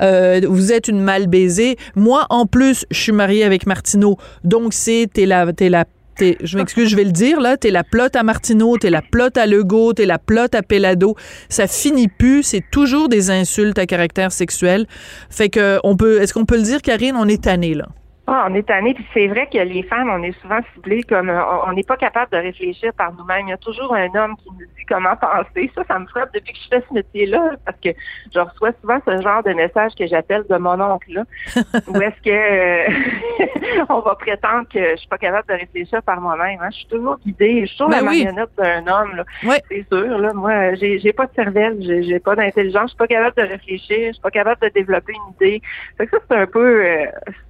euh, 0.00 0.40
vous 0.46 0.72
êtes 0.72 0.88
une 0.88 1.00
mal 1.00 1.26
baisée. 1.26 1.76
Moi, 1.94 2.26
en 2.30 2.46
plus, 2.46 2.86
je 2.90 3.00
suis 3.00 3.12
mariée 3.12 3.44
avec 3.44 3.66
Martineau, 3.66 4.16
donc 4.44 4.72
c'est 4.72 5.08
t'es 5.12 5.26
la 5.26 5.52
t'es 5.52 5.68
la 5.68 5.84
je 6.18 6.56
m'excuse, 6.56 6.88
je 6.88 6.96
vais 6.96 7.04
le 7.04 7.12
dire, 7.12 7.40
là, 7.40 7.56
t'es 7.56 7.70
la 7.70 7.84
plotte 7.84 8.16
à 8.16 8.22
Martineau, 8.22 8.76
t'es 8.78 8.90
la 8.90 9.02
plotte 9.02 9.36
à 9.36 9.46
Legault, 9.46 9.92
t'es 9.92 10.06
la 10.06 10.18
plotte 10.18 10.54
à 10.54 10.62
Pelado. 10.62 11.14
Ça 11.48 11.66
finit 11.66 12.08
plus, 12.08 12.42
c'est 12.42 12.64
toujours 12.70 13.08
des 13.08 13.30
insultes 13.30 13.78
à 13.78 13.86
caractère 13.86 14.32
sexuel. 14.32 14.86
Fait 15.30 15.48
que, 15.48 15.78
on 15.84 15.96
peut, 15.96 16.20
est-ce 16.22 16.32
qu'on 16.32 16.44
peut 16.44 16.56
le 16.56 16.62
dire, 16.62 16.82
Karine, 16.82 17.16
on 17.16 17.28
est 17.28 17.44
tanné, 17.44 17.74
là? 17.74 17.88
Ah, 18.28 18.48
on 18.50 18.54
est 18.54 18.66
tanné, 18.66 18.92
puis 18.92 19.06
c'est 19.14 19.28
vrai 19.28 19.46
que 19.46 19.58
les 19.58 19.84
femmes, 19.84 20.10
on 20.10 20.20
est 20.24 20.38
souvent 20.40 20.58
ciblées 20.74 21.04
comme 21.04 21.30
euh, 21.30 21.40
on 21.64 21.72
n'est 21.72 21.84
pas 21.84 21.96
capable 21.96 22.32
de 22.32 22.38
réfléchir 22.38 22.92
par 22.94 23.12
nous-mêmes. 23.12 23.46
Il 23.46 23.50
y 23.50 23.52
a 23.52 23.56
toujours 23.56 23.94
un 23.94 24.12
homme 24.16 24.36
qui 24.38 24.50
nous 24.50 24.66
dit 24.66 24.84
comment 24.88 25.14
penser. 25.14 25.70
Ça, 25.76 25.84
ça 25.86 25.96
me 26.00 26.06
frappe 26.06 26.34
depuis 26.34 26.52
que 26.52 26.58
je 26.58 26.68
fais 26.68 26.84
ce 26.88 26.92
métier-là, 26.92 27.52
parce 27.64 27.78
que 27.78 27.90
je 28.34 28.40
reçois 28.40 28.72
souvent 28.80 28.98
ce 29.06 29.22
genre 29.22 29.44
de 29.44 29.52
message 29.52 29.92
que 29.96 30.08
j'appelle 30.08 30.44
de 30.50 30.56
mon 30.56 30.80
oncle 30.80 31.12
là. 31.12 31.22
Où 31.86 32.00
est-ce 32.00 32.20
que 32.22 32.30
euh, 32.30 33.84
on 33.90 34.00
va 34.00 34.16
prétendre 34.16 34.66
que 34.72 34.90
je 34.90 34.96
suis 34.96 35.08
pas 35.08 35.18
capable 35.18 35.48
de 35.48 35.54
réfléchir 35.54 36.02
par 36.02 36.20
moi-même. 36.20 36.58
Hein? 36.60 36.70
Je 36.72 36.78
suis 36.78 36.86
toujours 36.86 37.18
guidée, 37.24 37.60
je 37.60 37.66
suis 37.66 37.78
toujours 37.78 37.90
ben 37.90 37.98
la 37.98 38.02
marionnette 38.02 38.50
d'un 38.58 38.86
homme. 38.88 39.16
Là. 39.16 39.24
C'est 39.70 39.86
sûr, 39.86 40.18
là. 40.18 40.32
Moi, 40.32 40.74
j'ai, 40.74 40.98
j'ai 40.98 41.12
pas 41.12 41.26
de 41.26 41.34
cervelle, 41.36 41.76
j'ai, 41.80 42.02
j'ai 42.02 42.18
pas 42.18 42.34
d'intelligence, 42.34 42.82
je 42.82 42.88
suis 42.88 42.96
pas 42.96 43.06
capable 43.06 43.36
de 43.36 43.48
réfléchir, 43.48 44.08
je 44.08 44.12
suis 44.14 44.22
pas 44.22 44.32
capable 44.32 44.60
de 44.62 44.68
développer 44.68 45.12
une 45.12 45.34
idée. 45.34 45.62
Fait 45.96 46.06
que 46.06 46.16
ça, 46.16 46.22
c'est 46.28 46.36
un 46.36 46.46
peu 46.46 46.84
euh, 46.84 47.06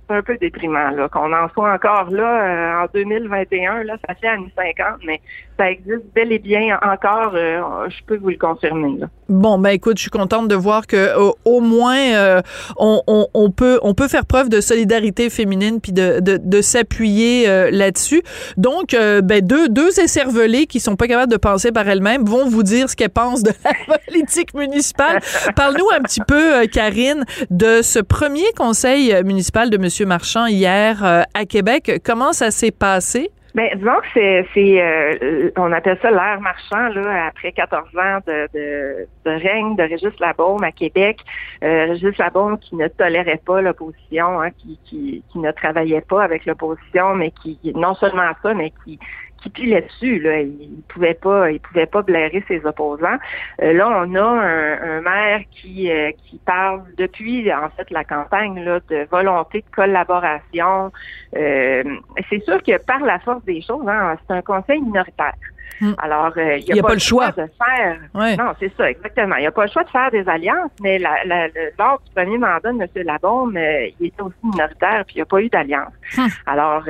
c'est 0.08 0.14
un 0.14 0.22
peu 0.22 0.36
déprimant 0.38 1.08
qu'on 1.08 1.32
en 1.32 1.48
soit 1.50 1.72
encore 1.72 2.10
là 2.10 2.82
euh, 2.82 2.84
en 2.84 2.86
2021 2.92 3.84
là 3.84 3.96
ça 4.06 4.14
fait 4.14 4.28
années 4.28 4.52
50 4.56 5.00
mais 5.04 5.20
ça 5.56 5.70
existe 5.70 6.04
bel 6.14 6.32
et 6.32 6.38
bien 6.38 6.78
encore 6.82 7.32
euh, 7.34 7.88
je 7.88 8.04
peux 8.06 8.16
vous 8.16 8.30
le 8.30 8.36
confirmer. 8.36 8.98
Bon 9.28 9.58
ben 9.58 9.70
écoute 9.70 9.96
je 9.96 10.02
suis 10.02 10.10
contente 10.10 10.48
de 10.48 10.54
voir 10.54 10.86
que 10.86 10.96
euh, 10.96 11.30
au 11.44 11.60
moins 11.60 12.42
on, 12.76 13.02
on, 13.06 13.50
peut 13.50 13.78
on 13.82 13.94
peut 13.94 14.08
faire 14.08 14.26
preuve 14.26 14.48
de 14.48 14.60
solidarité 14.60 15.30
féminine 15.30 15.80
puis 15.80 15.92
de, 15.92 16.20
de, 16.20 16.60
s'appuyer 16.60 17.46
là-dessus 17.70 18.22
donc 18.56 18.90
ben 18.90 19.40
deux 19.40 19.68
deux 19.68 20.00
écervelés 20.00 20.66
qui 20.66 20.80
sont 20.80 20.96
pas 20.96 21.06
capables 21.06 21.30
de 21.30 21.36
penser 21.36 21.72
par 21.72 21.88
elles-mêmes 21.88 22.24
vont 22.24 22.48
vous 22.48 22.62
dire 22.62 22.88
ce 22.88 22.96
qu'elles 22.96 23.10
pensent 23.10 23.42
de 23.42 23.52
la 23.64 23.98
politique 24.06 24.54
municipale 24.54 25.20
parle-nous 25.54 25.88
un 25.94 26.00
petit 26.00 26.20
peu 26.26 26.66
Karine 26.66 27.24
de 27.50 27.82
ce 27.82 27.98
premier 27.98 28.52
conseil 28.56 29.14
municipal 29.24 29.70
de 29.70 29.78
monsieur 29.78 30.06
Marchand 30.06 30.46
hier 30.46 31.04
euh, 31.04 31.22
à 31.34 31.44
Québec. 31.44 32.00
Comment 32.04 32.32
ça 32.32 32.50
s'est 32.50 32.70
passé? 32.70 33.30
Ben, 33.56 33.70
disons 33.74 34.00
que 34.02 34.06
c'est, 34.12 34.46
c'est 34.52 34.82
euh, 34.82 35.50
on 35.56 35.72
appelle 35.72 35.98
ça 36.02 36.10
l'ère 36.10 36.42
marchand, 36.42 36.88
là, 36.88 37.28
après 37.28 37.52
14 37.52 37.88
ans 37.96 38.18
de, 38.26 38.46
de, 38.52 39.08
de 39.24 39.30
règne 39.30 39.74
de 39.76 39.82
Régis 39.82 40.12
Labaume 40.20 40.62
à 40.62 40.72
Québec. 40.72 41.20
Euh, 41.64 41.86
Régis 41.86 42.18
Labaume 42.18 42.58
qui 42.58 42.76
ne 42.76 42.86
tolérait 42.86 43.40
pas 43.46 43.62
l'opposition, 43.62 44.42
hein, 44.42 44.50
qui, 44.50 44.78
qui, 44.84 45.24
qui 45.32 45.38
ne 45.38 45.50
travaillait 45.52 46.02
pas 46.02 46.22
avec 46.22 46.44
l'opposition, 46.44 47.14
mais 47.14 47.30
qui, 47.30 47.58
non 47.74 47.94
seulement 47.94 48.30
ça, 48.42 48.52
mais 48.52 48.74
qui 48.84 48.98
qui 49.42 49.50
pilait 49.50 49.82
dessus. 49.82 50.18
Là. 50.18 50.40
Il 50.40 50.82
pouvait 50.88 51.14
pas, 51.14 51.50
il 51.50 51.60
pouvait 51.60 51.86
pas 51.86 52.02
blairer 52.02 52.44
ses 52.48 52.64
opposants. 52.64 53.18
Euh, 53.62 53.72
là, 53.72 53.88
on 54.04 54.14
a 54.14 54.22
un, 54.22 55.00
maire 55.00 55.40
qui 55.50 55.90
euh, 55.90 56.10
qui 56.24 56.38
parle 56.38 56.82
depuis 56.96 57.52
en 57.52 57.68
fait 57.70 57.90
la 57.90 58.04
campagne 58.04 58.62
là, 58.64 58.80
de 58.88 59.06
volonté 59.10 59.60
de 59.60 59.74
collaboration. 59.74 60.92
Euh, 61.36 61.82
c'est 62.30 62.42
sûr 62.44 62.62
que 62.62 62.82
par 62.84 63.00
la 63.00 63.18
force 63.20 63.44
des 63.44 63.62
choses, 63.62 63.86
hein, 63.88 64.16
c'est 64.26 64.34
un 64.34 64.42
conseil 64.42 64.80
minoritaire. 64.80 65.34
Hmm. 65.78 65.92
Alors, 65.98 66.32
il 66.38 66.72
n'y 66.72 66.80
a, 66.80 66.82
pas, 66.82 66.94
le 66.94 66.98
choix, 66.98 67.32
de 67.32 67.46
faire. 67.58 67.98
Non, 68.14 68.54
c'est 68.58 68.74
ça, 68.78 68.90
exactement. 68.90 69.36
Il 69.36 69.40
n'y 69.40 69.46
a 69.46 69.50
pas 69.50 69.66
le 69.66 69.70
choix 69.70 69.84
de 69.84 69.90
faire 69.90 70.10
des 70.10 70.26
alliances, 70.26 70.70
mais 70.80 70.98
la, 70.98 71.22
la, 71.26 71.48
lors 71.78 72.00
du 72.00 72.10
premier 72.14 72.38
mandat 72.38 72.72
de 72.72 72.80
M. 72.80 72.88
Labaume, 73.04 73.58
il 74.00 74.06
était 74.06 74.22
aussi 74.22 74.36
minoritaire, 74.42 75.04
puis 75.04 75.16
il 75.16 75.18
n'y 75.18 75.22
a 75.22 75.26
pas 75.26 75.42
eu 75.42 75.50
d'alliance. 75.50 75.92
Hmm. 76.16 76.28
Alors, 76.46 76.82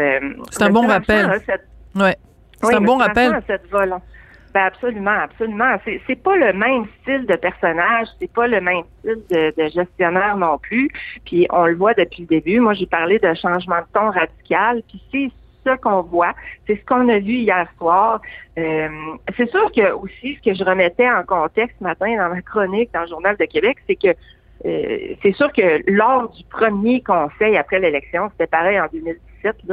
c'est 0.50 0.62
un 0.62 0.70
bon 0.70 0.86
rappel. 0.86 1.42
ouais. 1.96 2.16
C'est 2.62 2.74
un 2.74 2.80
bon 2.80 2.98
rappel. 2.98 3.40
Cette 3.46 3.68
Ben 4.54 4.64
absolument, 4.64 5.10
absolument. 5.10 5.76
C'est, 5.84 6.00
c'est 6.06 6.22
pas 6.22 6.36
le 6.36 6.52
même 6.52 6.86
style 7.02 7.26
de 7.26 7.36
personnage, 7.36 8.08
c'est 8.18 8.32
pas 8.32 8.46
le 8.46 8.60
même 8.60 8.82
style 8.98 9.22
de, 9.30 9.52
de, 9.56 9.68
gestionnaire 9.68 10.36
non 10.36 10.56
plus. 10.58 10.88
Puis 11.26 11.46
on 11.50 11.66
le 11.66 11.74
voit 11.74 11.94
depuis 11.94 12.22
le 12.22 12.28
début. 12.28 12.60
Moi, 12.60 12.72
j'ai 12.74 12.86
parlé 12.86 13.18
de 13.18 13.34
changement 13.34 13.80
de 13.80 13.86
ton 13.92 14.10
radical. 14.10 14.82
Puis 14.88 15.02
c'est 15.12 15.30
ce 15.66 15.76
qu'on 15.76 16.02
voit, 16.02 16.32
c'est 16.66 16.76
ce 16.76 16.84
qu'on 16.86 17.08
a 17.08 17.18
vu 17.18 17.34
hier 17.34 17.66
soir. 17.78 18.20
Euh, 18.58 18.88
c'est 19.36 19.50
sûr 19.50 19.70
que 19.72 19.92
aussi, 19.92 20.36
ce 20.36 20.50
que 20.50 20.54
je 20.54 20.64
remettais 20.64 21.10
en 21.10 21.22
contexte 21.24 21.76
ce 21.78 21.84
matin 21.84 22.16
dans 22.16 22.34
ma 22.34 22.42
chronique 22.42 22.90
dans 22.92 23.02
le 23.02 23.08
Journal 23.08 23.36
de 23.36 23.44
Québec, 23.44 23.78
c'est 23.86 23.96
que 23.96 24.14
euh, 24.64 25.14
c'est 25.22 25.32
sûr 25.32 25.52
que 25.52 25.82
lors 25.90 26.30
du 26.30 26.44
premier 26.44 27.02
conseil 27.02 27.56
après 27.56 27.78
l'élection, 27.78 28.30
c'était 28.32 28.46
pareil 28.46 28.80
en 28.80 28.86
2017. 28.92 29.20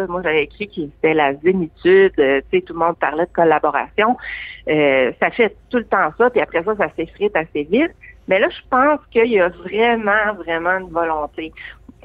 Moi, 0.08 0.22
j'avais 0.24 0.44
écrit 0.44 0.68
que 0.68 0.82
c'était 0.82 1.14
la 1.14 1.34
zénitude. 1.36 2.14
Euh, 2.20 2.42
tout 2.52 2.74
le 2.74 2.80
monde 2.80 2.98
parlait 2.98 3.26
de 3.26 3.32
collaboration. 3.32 4.18
Euh, 4.70 5.12
ça 5.20 5.32
fait 5.32 5.56
tout 5.70 5.78
le 5.78 5.86
temps 5.86 6.12
ça, 6.18 6.30
puis 6.30 6.42
après 6.42 6.64
ça, 6.64 6.76
ça 6.76 6.90
s'effrite 6.96 7.36
assez 7.36 7.64
vite. 7.64 7.92
Mais 8.28 8.40
là, 8.40 8.48
je 8.50 8.62
pense 8.70 9.00
qu'il 9.12 9.32
y 9.32 9.40
a 9.40 9.50
vraiment, 9.50 10.34
vraiment 10.38 10.78
une 10.78 10.90
volonté. 10.90 11.52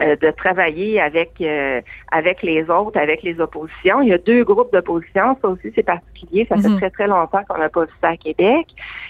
Euh, 0.00 0.14
de 0.14 0.30
travailler 0.30 1.00
avec 1.00 1.32
euh, 1.40 1.80
avec 2.12 2.44
les 2.44 2.62
autres, 2.70 2.96
avec 3.00 3.24
les 3.24 3.40
oppositions. 3.40 4.00
Il 4.00 4.10
y 4.10 4.12
a 4.12 4.18
deux 4.18 4.44
groupes 4.44 4.72
d'opposition, 4.72 5.36
ça 5.42 5.48
aussi 5.48 5.72
c'est 5.74 5.82
particulier, 5.82 6.46
ça 6.48 6.56
fait 6.56 6.68
mhm. 6.68 6.78
très 6.78 6.90
très 6.90 7.08
longtemps 7.08 7.40
qu'on 7.48 7.58
n'a 7.58 7.68
pas 7.68 7.82
vu 7.82 7.90
ça 8.00 8.10
à 8.10 8.16
Québec. 8.16 8.68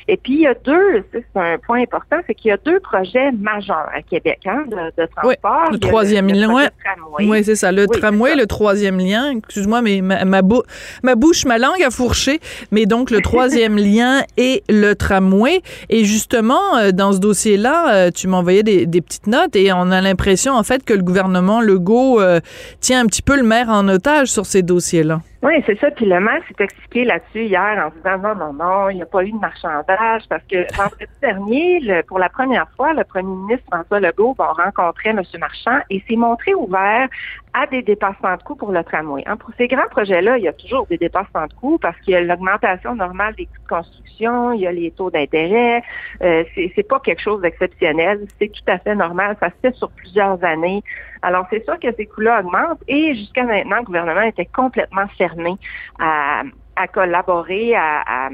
Et 0.08 0.16
puis 0.16 0.32
il 0.32 0.40
y 0.40 0.46
a 0.46 0.54
deux, 0.54 1.04
c'est 1.12 1.26
un 1.34 1.58
point 1.58 1.82
important, 1.82 2.16
c'est 2.26 2.34
qu'il 2.34 2.48
y 2.48 2.52
a 2.52 2.56
deux 2.56 2.80
projets 2.80 3.32
majeurs 3.32 3.90
à 3.94 4.00
Québec 4.00 4.38
hein, 4.46 4.64
de, 4.66 5.04
transport. 5.14 5.64
Oui, 5.68 5.72
le 5.72 5.78
troisième 5.78 6.28
lien, 6.28 6.70
oui, 7.18 7.44
c'est 7.44 7.56
ça, 7.56 7.70
le 7.70 7.86
tramway, 7.86 8.34
le 8.34 8.46
troisième 8.46 8.98
lien. 8.98 9.36
Excuse-moi, 9.36 9.82
mais 9.82 10.00
ma, 10.00 10.24
ma, 10.24 10.40
ma 11.02 11.14
bouche, 11.16 11.44
ma 11.44 11.58
langue 11.58 11.82
a 11.84 11.90
fourché. 11.90 12.40
Mais 12.72 12.86
donc 12.86 13.10
le 13.10 13.20
troisième 13.20 13.76
lien 13.76 14.22
et 14.38 14.62
le 14.70 14.94
tramway. 14.94 15.60
Et 15.90 16.04
justement, 16.04 16.78
euh, 16.78 16.92
dans 16.92 17.12
ce 17.12 17.18
dossier-là, 17.18 18.10
tu 18.10 18.26
m'envoyais 18.26 18.62
des, 18.62 18.86
des 18.86 19.02
petites 19.02 19.26
notes 19.26 19.54
et 19.54 19.70
on 19.70 19.90
a 19.90 20.00
l'impression 20.00 20.54
en 20.54 20.62
fait 20.62 20.77
que 20.84 20.94
le 20.94 21.02
gouvernement 21.02 21.60
Legault 21.60 22.20
euh, 22.20 22.40
tient 22.80 23.00
un 23.00 23.06
petit 23.06 23.22
peu 23.22 23.36
le 23.36 23.42
maire 23.42 23.68
en 23.68 23.86
otage 23.88 24.28
sur 24.28 24.46
ces 24.46 24.62
dossiers-là. 24.62 25.20
Oui, 25.42 25.62
c'est 25.66 25.78
ça. 25.78 25.90
Puis 25.92 26.04
le 26.04 26.18
maire 26.18 26.40
s'est 26.48 26.64
expliqué 26.64 27.04
là-dessus 27.04 27.44
hier 27.44 27.78
en 27.78 27.90
disant 27.96 28.18
non, 28.18 28.34
non, 28.34 28.52
non, 28.52 28.88
il 28.90 28.96
n'y 28.96 29.02
a 29.02 29.06
pas 29.06 29.22
eu 29.22 29.30
de 29.30 29.38
marchandage 29.38 30.22
parce 30.28 30.42
que 30.50 30.66
vendredi 30.76 31.06
dernier, 31.22 32.02
pour 32.08 32.18
la 32.18 32.28
première 32.28 32.68
fois, 32.76 32.92
le 32.92 33.04
premier 33.04 33.34
ministre 33.34 33.64
François 33.70 34.00
Legault 34.00 34.34
va 34.36 34.52
rencontrer 34.52 35.10
M. 35.10 35.22
Marchand 35.38 35.78
et 35.90 36.02
s'est 36.08 36.16
montré 36.16 36.54
ouvert 36.54 37.08
à 37.54 37.66
des 37.66 37.82
dépassements 37.82 38.36
de 38.36 38.42
coûts 38.42 38.56
pour 38.56 38.72
le 38.72 38.82
tramway. 38.84 39.22
Hein, 39.26 39.36
pour 39.36 39.50
ces 39.56 39.68
grands 39.68 39.88
projets-là, 39.90 40.38
il 40.38 40.44
y 40.44 40.48
a 40.48 40.52
toujours 40.52 40.86
des 40.86 40.98
dépassements 40.98 41.46
de 41.46 41.52
coûts 41.54 41.78
parce 41.78 41.98
qu'il 42.00 42.12
y 42.12 42.16
a 42.16 42.20
l'augmentation 42.20 42.94
normale 42.94 43.34
des 43.34 43.46
coûts 43.46 43.62
de 43.62 43.68
construction, 43.68 44.52
il 44.52 44.60
y 44.60 44.66
a 44.66 44.72
les 44.72 44.90
taux 44.90 45.10
d'intérêt. 45.10 45.82
Euh, 46.22 46.44
c'est 46.54 46.88
pas 46.88 47.00
quelque 47.00 47.22
chose 47.22 47.40
d'exceptionnel, 47.40 48.26
c'est 48.38 48.48
tout 48.48 48.62
à 48.66 48.78
fait 48.78 48.94
normal. 48.94 49.36
Ça 49.40 49.48
se 49.50 49.54
fait 49.62 49.74
sur 49.76 49.90
plusieurs 49.90 50.42
années. 50.44 50.82
Alors, 51.22 51.46
c'est 51.50 51.64
sûr 51.64 51.78
que 51.78 51.88
ces 51.96 52.06
coûts-là 52.06 52.40
augmentent 52.40 52.82
et 52.86 53.14
jusqu'à 53.14 53.44
maintenant, 53.44 53.78
le 53.78 53.84
gouvernement 53.84 54.22
était 54.22 54.46
complètement 54.46 55.06
fermé 55.16 55.56
à, 55.98 56.42
à 56.76 56.86
collaborer, 56.86 57.74
à, 57.74 58.02
à, 58.06 58.30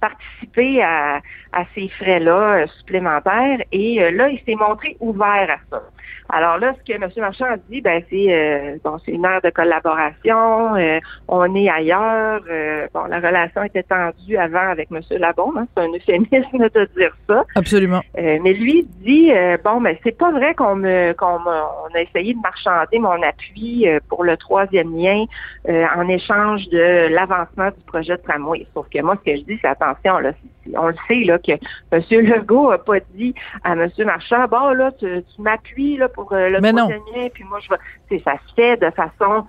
participer 0.00 0.82
à, 0.82 1.20
à 1.56 1.64
ces 1.74 1.88
frais-là 1.88 2.62
euh, 2.62 2.66
supplémentaires. 2.78 3.58
Et 3.72 4.02
euh, 4.02 4.10
là, 4.10 4.28
il 4.28 4.38
s'est 4.44 4.54
montré 4.54 4.96
ouvert 5.00 5.48
à 5.50 5.56
ça. 5.70 5.82
Alors 6.28 6.58
là, 6.58 6.74
ce 6.74 6.92
que 6.92 6.96
M. 6.96 7.08
Marchand 7.18 7.46
a 7.46 7.56
dit, 7.70 7.80
ben 7.80 8.02
c'est 8.10 8.34
euh, 8.34 8.76
bon, 8.84 8.98
c'est 9.04 9.12
une 9.12 9.24
ère 9.24 9.40
de 9.42 9.50
collaboration, 9.50 10.74
on 11.28 11.54
est 11.54 11.68
ailleurs. 11.68 12.40
bon, 12.92 13.04
la 13.04 13.18
relation 13.18 13.62
était 13.62 13.84
tendue 13.84 14.36
avant 14.36 14.70
avec 14.70 14.88
M. 14.90 15.00
Labon, 15.20 15.52
hein, 15.56 15.68
c'est 15.76 15.84
un 15.84 15.92
euphémisme 15.92 16.68
de 16.74 16.88
dire 16.96 17.16
ça. 17.28 17.44
Absolument. 17.54 18.00
mais 18.16 18.54
lui 18.54 18.88
dit 19.04 19.30
bon, 19.62 19.78
mais 19.78 20.00
c'est 20.02 20.18
pas 20.18 20.32
vrai 20.32 20.52
qu'on 20.54 20.74
me 20.74 21.12
qu'on 21.12 21.38
on 21.46 21.94
a 21.94 22.00
essayé 22.00 22.34
de 22.34 22.40
marchander 22.40 22.98
mon 22.98 23.22
appui 23.22 23.86
pour 24.08 24.24
le 24.24 24.36
troisième 24.36 24.96
lien 24.96 25.26
en 25.68 26.08
échange 26.08 26.68
de 26.70 27.06
l'avancement 27.14 27.68
du 27.68 27.84
projet 27.86 28.16
de 28.16 28.22
tramway. 28.22 28.66
Sauf 28.74 28.88
que 28.88 29.00
moi, 29.00 29.16
ce 29.24 29.30
que 29.30 29.36
je 29.36 29.42
dis, 29.44 29.58
attention, 29.66 30.18
là, 30.18 30.32
on 30.74 30.88
le 30.88 30.94
sait 31.08 31.24
là 31.24 31.38
que 31.38 31.52
M. 31.92 32.02
Legault 32.10 32.70
a 32.70 32.78
pas 32.78 33.00
dit 33.14 33.34
à 33.64 33.72
M. 33.72 33.88
Marchand, 34.04 34.46
bon 34.48 34.70
là, 34.70 34.90
tu, 34.92 35.22
m'appuies 35.38 35.96
là 35.96 36.08
pour 36.08 36.32
euh, 36.32 36.48
le 36.48 36.60
lien, 36.60 37.28
puis 37.32 37.44
moi 37.44 37.58
je 37.60 37.68
vais. 37.70 38.22
Ça 38.24 38.34
se 38.46 38.54
fait 38.54 38.76
de 38.76 38.90
façon 38.90 39.46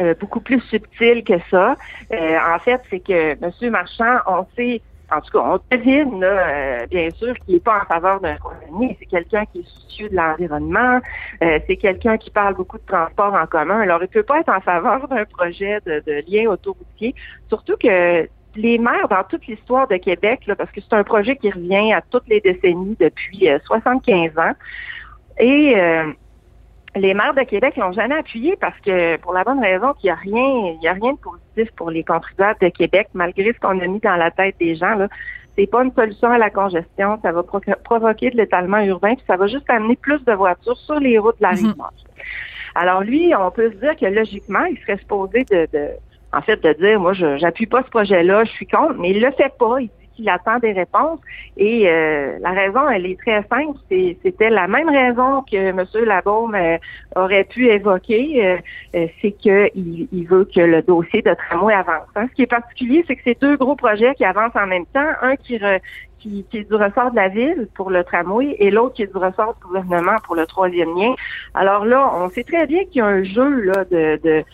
euh, 0.00 0.14
beaucoup 0.20 0.40
plus 0.40 0.60
subtile 0.60 1.24
que 1.24 1.38
ça. 1.50 1.76
Euh, 2.12 2.38
en 2.54 2.58
fait, 2.58 2.80
c'est 2.90 3.00
que 3.00 3.32
M. 3.32 3.70
Marchand, 3.70 4.18
on 4.26 4.46
sait 4.56 4.82
en 5.12 5.20
tout 5.20 5.30
cas, 5.30 5.38
on 5.40 5.76
devine, 5.76 6.24
euh, 6.24 6.86
bien 6.86 7.10
sûr, 7.10 7.34
qu'il 7.40 7.54
n'est 7.54 7.60
pas 7.60 7.82
en 7.82 7.86
faveur 7.86 8.20
d'un 8.20 8.36
compromis. 8.36 8.96
C'est 8.98 9.06
quelqu'un 9.06 9.44
qui 9.46 9.60
est 9.60 9.66
soucieux 9.66 10.08
de 10.08 10.16
l'environnement. 10.16 11.00
Euh, 11.42 11.58
c'est 11.66 11.76
quelqu'un 11.76 12.16
qui 12.16 12.30
parle 12.30 12.54
beaucoup 12.54 12.78
de 12.78 12.86
transport 12.86 13.34
en 13.34 13.46
commun. 13.46 13.80
Alors, 13.80 13.98
il 14.00 14.04
ne 14.04 14.08
peut 14.08 14.22
pas 14.22 14.40
être 14.40 14.48
en 14.48 14.60
faveur 14.60 15.06
d'un 15.08 15.24
projet 15.26 15.80
de, 15.84 16.02
de 16.06 16.24
lien 16.26 16.50
autoroutier. 16.50 17.14
Surtout 17.48 17.76
que 17.76 18.28
les 18.54 18.78
maires 18.78 19.08
dans 19.08 19.24
toute 19.24 19.46
l'histoire 19.46 19.88
de 19.88 19.96
Québec, 19.96 20.40
là, 20.46 20.56
parce 20.56 20.70
que 20.70 20.80
c'est 20.80 20.94
un 20.94 21.04
projet 21.04 21.36
qui 21.36 21.50
revient 21.50 21.92
à 21.92 22.02
toutes 22.02 22.28
les 22.28 22.40
décennies 22.40 22.96
depuis 22.98 23.48
75 23.66 24.32
euh, 24.36 24.40
ans. 24.40 24.52
Et 25.38 25.74
les 26.94 27.14
maires 27.14 27.34
de 27.34 27.42
Québec 27.42 27.76
n'ont 27.76 27.92
jamais 27.92 28.16
appuyé 28.16 28.56
parce 28.60 28.78
que 28.80 29.16
pour 29.18 29.32
la 29.32 29.44
bonne 29.44 29.60
raison 29.60 29.94
qu'il 29.94 30.08
n'y 30.08 30.10
a 30.10 30.14
rien, 30.14 30.74
il 30.74 30.82
y 30.82 30.88
a 30.88 30.92
rien 30.92 31.12
de 31.12 31.18
positif 31.18 31.74
pour 31.76 31.90
les 31.90 32.04
contribuables 32.04 32.58
de 32.60 32.68
Québec, 32.68 33.08
malgré 33.14 33.52
ce 33.52 33.58
qu'on 33.58 33.80
a 33.80 33.86
mis 33.86 34.00
dans 34.00 34.16
la 34.16 34.30
tête 34.30 34.56
des 34.60 34.76
gens. 34.76 34.94
Là. 34.94 35.08
C'est 35.56 35.66
pas 35.66 35.84
une 35.84 35.92
solution 35.92 36.30
à 36.30 36.38
la 36.38 36.50
congestion, 36.50 37.18
ça 37.22 37.32
va 37.32 37.42
provoquer 37.42 38.30
de 38.30 38.36
l'étalement 38.36 38.80
urbain, 38.80 39.14
puis 39.14 39.24
ça 39.26 39.36
va 39.36 39.46
juste 39.46 39.68
amener 39.68 39.96
plus 39.96 40.22
de 40.24 40.32
voitures 40.32 40.76
sur 40.78 40.98
les 40.98 41.18
routes 41.18 41.38
de 41.38 41.42
la 41.42 41.50
rive 41.50 41.74
Alors 42.74 43.02
lui, 43.02 43.34
on 43.34 43.50
peut 43.50 43.70
se 43.70 43.76
dire 43.76 43.96
que 43.96 44.06
logiquement, 44.06 44.64
il 44.64 44.78
serait 44.78 44.98
supposé 44.98 45.44
de, 45.44 45.68
de 45.72 45.88
en 46.32 46.42
fait, 46.42 46.62
de 46.62 46.72
dire, 46.72 47.00
moi, 47.00 47.12
je 47.12 47.36
j'appuie 47.38 47.66
pas 47.66 47.82
ce 47.82 47.90
projet-là, 47.90 48.44
je 48.44 48.50
suis 48.50 48.66
contre, 48.66 48.94
mais 48.98 49.10
il 49.10 49.20
le 49.20 49.30
fait 49.32 49.52
pas. 49.58 49.80
Il 49.80 49.90
qu'il 50.14 50.28
attend 50.28 50.58
des 50.58 50.72
réponses. 50.72 51.20
Et 51.56 51.88
euh, 51.88 52.38
la 52.40 52.50
raison, 52.50 52.88
elle 52.88 53.06
est 53.06 53.18
très 53.18 53.42
simple. 53.48 53.78
C'était 54.22 54.50
la 54.50 54.68
même 54.68 54.88
raison 54.88 55.42
que 55.42 55.56
M. 55.56 55.84
Labaume 56.04 56.54
euh, 56.54 56.78
aurait 57.16 57.44
pu 57.44 57.68
évoquer, 57.68 58.60
euh, 58.94 59.06
c'est 59.20 59.32
qu'il 59.32 60.08
il 60.12 60.26
veut 60.26 60.44
que 60.44 60.60
le 60.60 60.82
dossier 60.82 61.22
de 61.22 61.34
tramway 61.34 61.74
avance. 61.74 62.08
Hein. 62.16 62.26
Ce 62.30 62.34
qui 62.34 62.42
est 62.42 62.46
particulier, 62.46 63.04
c'est 63.06 63.16
que 63.16 63.22
c'est 63.24 63.40
deux 63.40 63.56
gros 63.56 63.76
projets 63.76 64.14
qui 64.14 64.24
avancent 64.24 64.56
en 64.56 64.66
même 64.66 64.86
temps. 64.86 65.10
Un 65.22 65.36
qui, 65.36 65.58
qui, 66.18 66.46
est 66.52 66.68
du 66.68 66.74
ressort 66.74 67.10
de 67.10 67.16
la 67.16 67.28
ville 67.28 67.68
pour 67.74 67.90
le 67.90 68.04
tramway 68.04 68.56
et 68.58 68.70
l'autre 68.70 68.94
qui 68.94 69.02
est 69.02 69.12
du 69.12 69.16
ressort 69.16 69.54
du 69.54 69.66
gouvernement 69.66 70.16
pour 70.24 70.36
le 70.36 70.46
troisième 70.46 70.94
lien. 70.96 71.14
Alors 71.54 71.84
là, 71.84 72.10
on 72.14 72.28
sait 72.28 72.44
très 72.44 72.66
bien 72.66 72.84
qu'il 72.84 72.98
y 72.98 73.00
a 73.00 73.06
un 73.06 73.24
jeu 73.24 73.48
là, 73.62 73.84
de 73.90 74.20
de, 74.22 74.44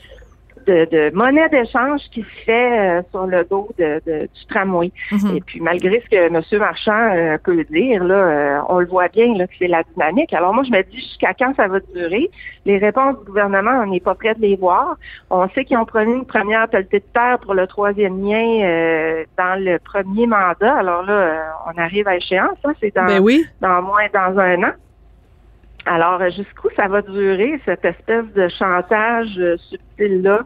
monnaie 1.12 1.48
d'échange 1.48 2.00
qui 2.12 2.22
se 2.22 2.44
fait 2.44 2.98
euh, 2.98 3.02
sur 3.10 3.26
le 3.26 3.44
dos 3.44 3.68
de, 3.78 4.00
du 4.06 4.46
tramway. 4.48 4.92
Mhm. 5.12 5.36
Et 5.36 5.40
puis 5.40 5.60
malgré 5.60 6.00
ce 6.00 6.08
que 6.08 6.16
M. 6.16 6.42
Marchand 6.58 7.10
euh, 7.14 7.38
peut 7.38 7.64
dire, 7.64 8.04
là, 8.04 8.14
euh, 8.14 8.60
on 8.68 8.80
le 8.80 8.86
voit 8.86 9.08
bien 9.08 9.34
là, 9.34 9.46
que 9.46 9.52
c'est 9.58 9.68
la 9.68 9.82
dynamique. 9.82 10.32
Alors 10.32 10.54
moi, 10.54 10.64
je 10.64 10.70
me 10.70 10.82
dis 10.82 10.96
jusqu'à 10.96 11.34
quand 11.34 11.54
ça 11.56 11.68
va 11.68 11.80
durer? 11.94 12.30
Les 12.64 12.78
réponses 12.78 13.18
du 13.20 13.24
gouvernement, 13.26 13.82
on 13.82 13.86
n'est 13.86 14.00
pas 14.00 14.14
prêt 14.14 14.34
de 14.34 14.40
les 14.40 14.56
voir. 14.56 14.96
On 15.30 15.48
sait 15.50 15.64
qu'ils 15.64 15.78
ont 15.78 15.86
promis 15.86 16.12
une 16.12 16.26
première 16.26 16.68
pelletée 16.68 17.00
de 17.00 17.04
terre 17.12 17.38
pour 17.40 17.54
le 17.54 17.66
troisième 17.66 18.22
lien 18.22 19.24
dans 19.38 19.58
le 19.62 19.78
premier 19.78 20.26
mandat. 20.26 20.76
Alors 20.76 21.02
là, 21.02 21.56
on 21.66 21.78
arrive 21.80 22.06
à 22.08 22.16
échéance. 22.16 22.58
Hein. 22.64 22.72
C'est 22.80 22.94
dans, 22.94 23.06
ben 23.06 23.20
oui. 23.20 23.44
dans 23.60 23.80
moins 23.82 24.06
dans 24.12 24.38
un 24.38 24.62
an. 24.64 24.72
Alors, 25.90 26.22
jusqu'où 26.28 26.68
ça 26.76 26.86
va 26.86 27.00
durer, 27.00 27.58
cette 27.64 27.82
espèce 27.82 28.26
de 28.34 28.46
chantage 28.48 29.38
euh, 29.38 29.56
subtil-là? 29.70 30.44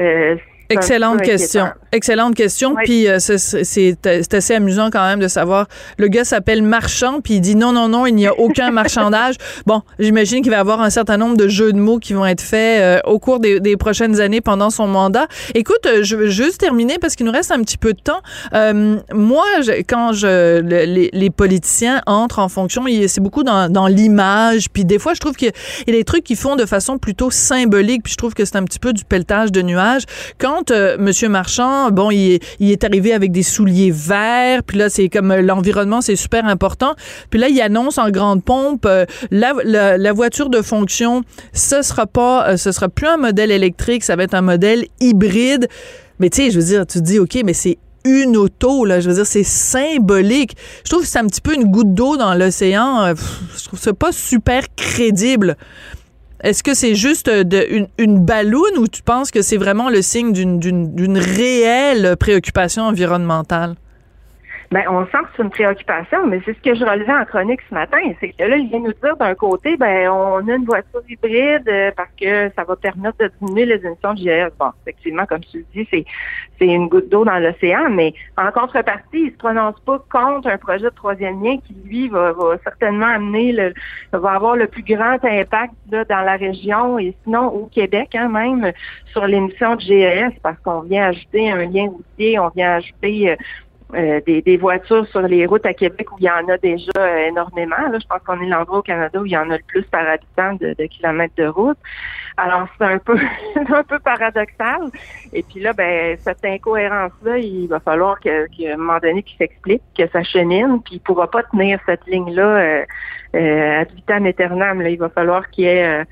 Euh, 0.00 0.36
Excellente 0.70 1.22
question. 1.22 1.68
Excellente 1.92 2.34
question. 2.34 2.74
Puis 2.74 3.08
euh, 3.08 3.18
c'est 3.18 4.34
assez 4.34 4.54
amusant 4.54 4.90
quand 4.90 5.04
même 5.04 5.20
de 5.20 5.28
savoir. 5.28 5.66
Le 5.96 6.08
gars 6.08 6.24
s'appelle 6.24 6.62
Marchand, 6.62 7.20
puis 7.20 7.34
il 7.34 7.40
dit 7.40 7.56
non, 7.56 7.72
non, 7.72 7.88
non, 7.88 8.06
il 8.06 8.14
n'y 8.14 8.26
a 8.26 8.38
aucun 8.38 8.70
marchandage. 8.70 9.36
Bon, 9.66 9.82
j'imagine 9.98 10.40
qu'il 10.40 10.50
va 10.50 10.58
y 10.58 10.60
avoir 10.60 10.80
un 10.80 10.90
certain 10.90 11.16
nombre 11.16 11.36
de 11.36 11.48
jeux 11.48 11.72
de 11.72 11.78
mots 11.78 11.98
qui 11.98 12.14
vont 12.14 12.24
être 12.24 12.40
faits 12.40 12.80
euh, 12.80 13.00
au 13.04 13.18
cours 13.18 13.38
des, 13.38 13.60
des, 13.60 13.76
prochaines 13.76 14.20
années 14.20 14.40
pendant 14.40 14.70
son 14.70 14.86
mandat. 14.86 15.26
Écoute, 15.54 15.84
euh, 15.86 16.02
je 16.02 16.16
veux 16.16 16.28
juste 16.28 16.58
terminer 16.58 16.98
parce 16.98 17.16
qu'il 17.16 17.26
nous 17.26 17.32
reste 17.32 17.50
un 17.50 17.60
petit 17.60 17.76
peu 17.76 17.92
de 17.92 18.00
temps. 18.00 18.20
moi, 19.12 19.44
quand 19.88 20.12
je 20.12 20.60
les, 20.60 21.10
les, 21.12 21.30
politiciens 21.30 22.02
entrent 22.06 22.38
en 22.38 22.48
fonction, 22.48 22.84
c'est 23.08 23.20
beaucoup 23.20 23.42
dans, 23.42 23.70
dans 23.70 23.86
l'image. 23.86 24.70
Puis 24.70 24.84
des 24.84 24.98
fois, 24.98 25.14
je 25.14 25.20
trouve 25.20 25.34
qu'il 25.34 25.52
y 25.86 25.90
a 25.90 25.92
des 25.92 26.04
trucs 26.04 26.24
qu'ils 26.24 26.36
font 26.36 26.56
de 26.56 26.66
façon 26.66 26.98
plutôt 26.98 27.30
symbolique. 27.30 28.04
Puis 28.04 28.12
je 28.12 28.18
trouve 28.18 28.34
que 28.34 28.44
c'est 28.44 28.56
un 28.56 28.64
petit 28.64 28.78
peu 28.78 28.92
du 28.92 29.04
pelletage 29.04 29.52
de 29.52 29.62
nuages. 29.62 30.04
Quand 30.38 30.57
euh, 30.70 30.96
Monsieur 30.98 31.28
Marchand, 31.28 31.90
bon, 31.90 32.10
il 32.10 32.40
est, 32.60 32.84
arrivé 32.84 33.12
avec 33.12 33.32
des 33.32 33.42
souliers 33.42 33.90
verts, 33.90 34.62
puis 34.62 34.78
là, 34.78 34.88
c'est 34.88 35.08
comme 35.08 35.30
euh, 35.30 35.42
l'environnement, 35.42 36.00
c'est 36.00 36.16
super 36.16 36.44
important. 36.46 36.94
Puis 37.30 37.40
là, 37.40 37.48
il 37.48 37.60
annonce 37.60 37.98
en 37.98 38.10
grande 38.10 38.44
pompe 38.44 38.86
euh, 38.86 39.04
la, 39.30 40.12
voiture 40.12 40.50
de 40.50 40.62
fonction, 40.62 41.22
ce 41.52 41.82
sera 41.82 42.06
pas, 42.06 42.56
ce 42.56 42.72
sera 42.72 42.88
plus 42.88 43.06
un 43.06 43.16
modèle 43.16 43.50
électrique, 43.50 44.04
ça 44.04 44.16
va 44.16 44.24
être 44.24 44.34
un 44.34 44.42
modèle 44.42 44.86
hybride. 45.00 45.68
Mais 46.18 46.30
tu 46.30 46.42
sais, 46.42 46.50
je 46.50 46.58
veux 46.58 46.66
dire, 46.66 46.86
tu 46.86 46.98
te 46.98 47.04
dis, 47.04 47.18
OK, 47.18 47.38
mais 47.44 47.54
c'est 47.54 47.78
une 48.04 48.36
auto, 48.36 48.84
là. 48.84 49.00
Je 49.00 49.08
veux 49.08 49.14
dire, 49.14 49.26
c'est 49.26 49.44
symbolique. 49.44 50.56
Je 50.84 50.90
trouve 50.90 51.02
que 51.02 51.08
c'est 51.08 51.18
un 51.18 51.26
petit 51.26 51.40
peu 51.40 51.54
une 51.54 51.64
goutte 51.64 51.94
d'eau 51.94 52.16
dans 52.16 52.34
l'océan. 52.34 53.14
Je 53.56 53.64
trouve 53.64 53.78
ça 53.78 53.92
pas 53.92 54.12
super 54.12 54.62
crédible. 54.74 55.56
Est-ce 56.42 56.62
que 56.62 56.74
c'est 56.74 56.94
juste 56.94 57.28
de, 57.28 57.66
une, 57.70 57.88
une 57.98 58.24
balloune 58.24 58.78
ou 58.78 58.86
tu 58.86 59.02
penses 59.02 59.30
que 59.30 59.42
c'est 59.42 59.56
vraiment 59.56 59.90
le 59.90 60.02
signe 60.02 60.32
d'une 60.32 61.18
réelle 61.18 62.16
préoccupation 62.16 62.84
environnementale? 62.84 63.74
Ben, 64.70 64.84
on 64.90 65.06
sent 65.06 65.18
que 65.22 65.28
c'est 65.36 65.42
une 65.42 65.50
préoccupation, 65.50 66.26
mais 66.26 66.42
c'est 66.44 66.52
ce 66.52 66.60
que 66.60 66.74
je 66.74 66.84
relevais 66.84 67.12
en 67.12 67.24
chronique 67.24 67.60
ce 67.70 67.74
matin. 67.74 67.98
C'est 68.20 68.30
que 68.30 68.44
là, 68.44 68.56
il 68.56 68.68
vient 68.68 68.80
nous 68.80 68.92
dire 68.92 69.16
d'un 69.16 69.34
côté, 69.34 69.78
ben, 69.78 70.10
on 70.10 70.46
a 70.46 70.54
une 70.54 70.66
voiture 70.66 71.00
hybride 71.08 71.66
euh, 71.68 71.90
parce 71.96 72.10
que 72.20 72.50
ça 72.54 72.64
va 72.64 72.76
permettre 72.76 73.16
de 73.18 73.30
diminuer 73.40 73.64
les 73.64 73.86
émissions 73.86 74.12
de 74.12 74.20
GS. 74.20 74.52
Bon, 74.58 74.70
effectivement, 74.82 75.24
comme 75.24 75.40
tu 75.40 75.58
le 75.58 75.64
dis, 75.74 75.88
c'est, 75.90 76.66
une 76.66 76.88
goutte 76.88 77.08
d'eau 77.08 77.24
dans 77.24 77.38
l'océan, 77.38 77.88
mais 77.88 78.12
en 78.36 78.50
contrepartie, 78.50 79.04
il 79.14 79.30
se 79.30 79.36
prononce 79.38 79.80
pas 79.86 80.04
contre 80.10 80.48
un 80.48 80.58
projet 80.58 80.84
de 80.84 80.90
troisième 80.90 81.42
lien 81.42 81.56
qui, 81.66 81.74
lui, 81.86 82.08
va, 82.08 82.34
certainement 82.62 83.06
amener 83.06 83.52
le, 83.52 83.72
va 84.12 84.32
avoir 84.32 84.54
le 84.54 84.66
plus 84.66 84.82
grand 84.82 85.24
impact 85.24 85.72
là, 85.90 86.04
dans 86.04 86.20
la 86.20 86.36
région 86.36 86.98
et 86.98 87.16
sinon 87.24 87.46
au 87.46 87.66
Québec, 87.66 88.14
hein, 88.14 88.28
même, 88.28 88.72
sur 89.12 89.26
l'émission 89.26 89.76
de 89.76 89.80
GES 89.80 90.38
parce 90.42 90.58
qu'on 90.58 90.80
vient 90.80 91.06
ajouter 91.06 91.50
un 91.50 91.64
lien 91.64 91.86
routier, 91.86 92.38
on 92.38 92.48
vient 92.48 92.74
ajouter 92.74 93.36
euh, 93.94 94.20
euh, 94.28 94.40
des, 94.42 94.56
voitures 94.58 95.06
sur 95.08 95.22
les 95.22 95.46
routes 95.46 95.64
à 95.64 95.72
Québec 95.72 96.12
où 96.12 96.16
il 96.18 96.24
y 96.24 96.30
en 96.30 96.46
a 96.48 96.58
déjà 96.58 96.90
euh, 96.98 97.28
énormément. 97.28 97.76
Là, 97.90 97.98
je 97.98 98.06
pense 98.06 98.20
qu'on 98.26 98.40
est 98.42 98.48
l'endroit 98.48 98.78
au 98.78 98.82
Canada 98.82 99.20
où 99.20 99.24
il 99.24 99.32
y 99.32 99.36
en 99.36 99.50
a 99.50 99.56
le 99.56 99.62
plus 99.66 99.82
par 99.84 100.06
habitant 100.06 100.54
de, 100.54 100.74
kilomètres 100.86 101.34
de 101.36 101.46
route. 101.46 101.78
Alors 102.36 102.68
c'est 102.76 102.84
un 102.84 102.98
peu 102.98 103.18
un 103.56 103.82
peu 103.82 103.98
paradoxal. 103.98 104.90
Et 105.32 105.42
puis 105.42 105.60
là, 105.60 105.72
ben 105.72 106.18
cette 106.18 106.44
incohérence-là, 106.44 107.38
il 107.38 107.66
va 107.66 107.80
falloir 107.80 108.20
que, 108.20 108.46
un 108.72 108.76
moment 108.76 108.98
donné 108.98 109.22
qu'il 109.22 109.38
s'explique, 109.38 109.82
que 109.96 110.06
ça 110.08 110.22
chemine, 110.22 110.82
puis 110.82 110.96
il 110.96 111.00
pourra 111.00 111.30
pas 111.30 111.42
tenir 111.44 111.80
cette 111.86 112.06
ligne-là 112.06 112.42
euh, 112.42 112.84
euh, 113.36 113.80
ad 113.80 113.88
vitam 113.94 114.26
aeternam. 114.26 114.82
Là, 114.82 114.90
il 114.90 114.98
va 114.98 115.08
falloir 115.08 115.48
qu'il 115.50 115.64
y 115.64 115.68
ait 115.68 116.04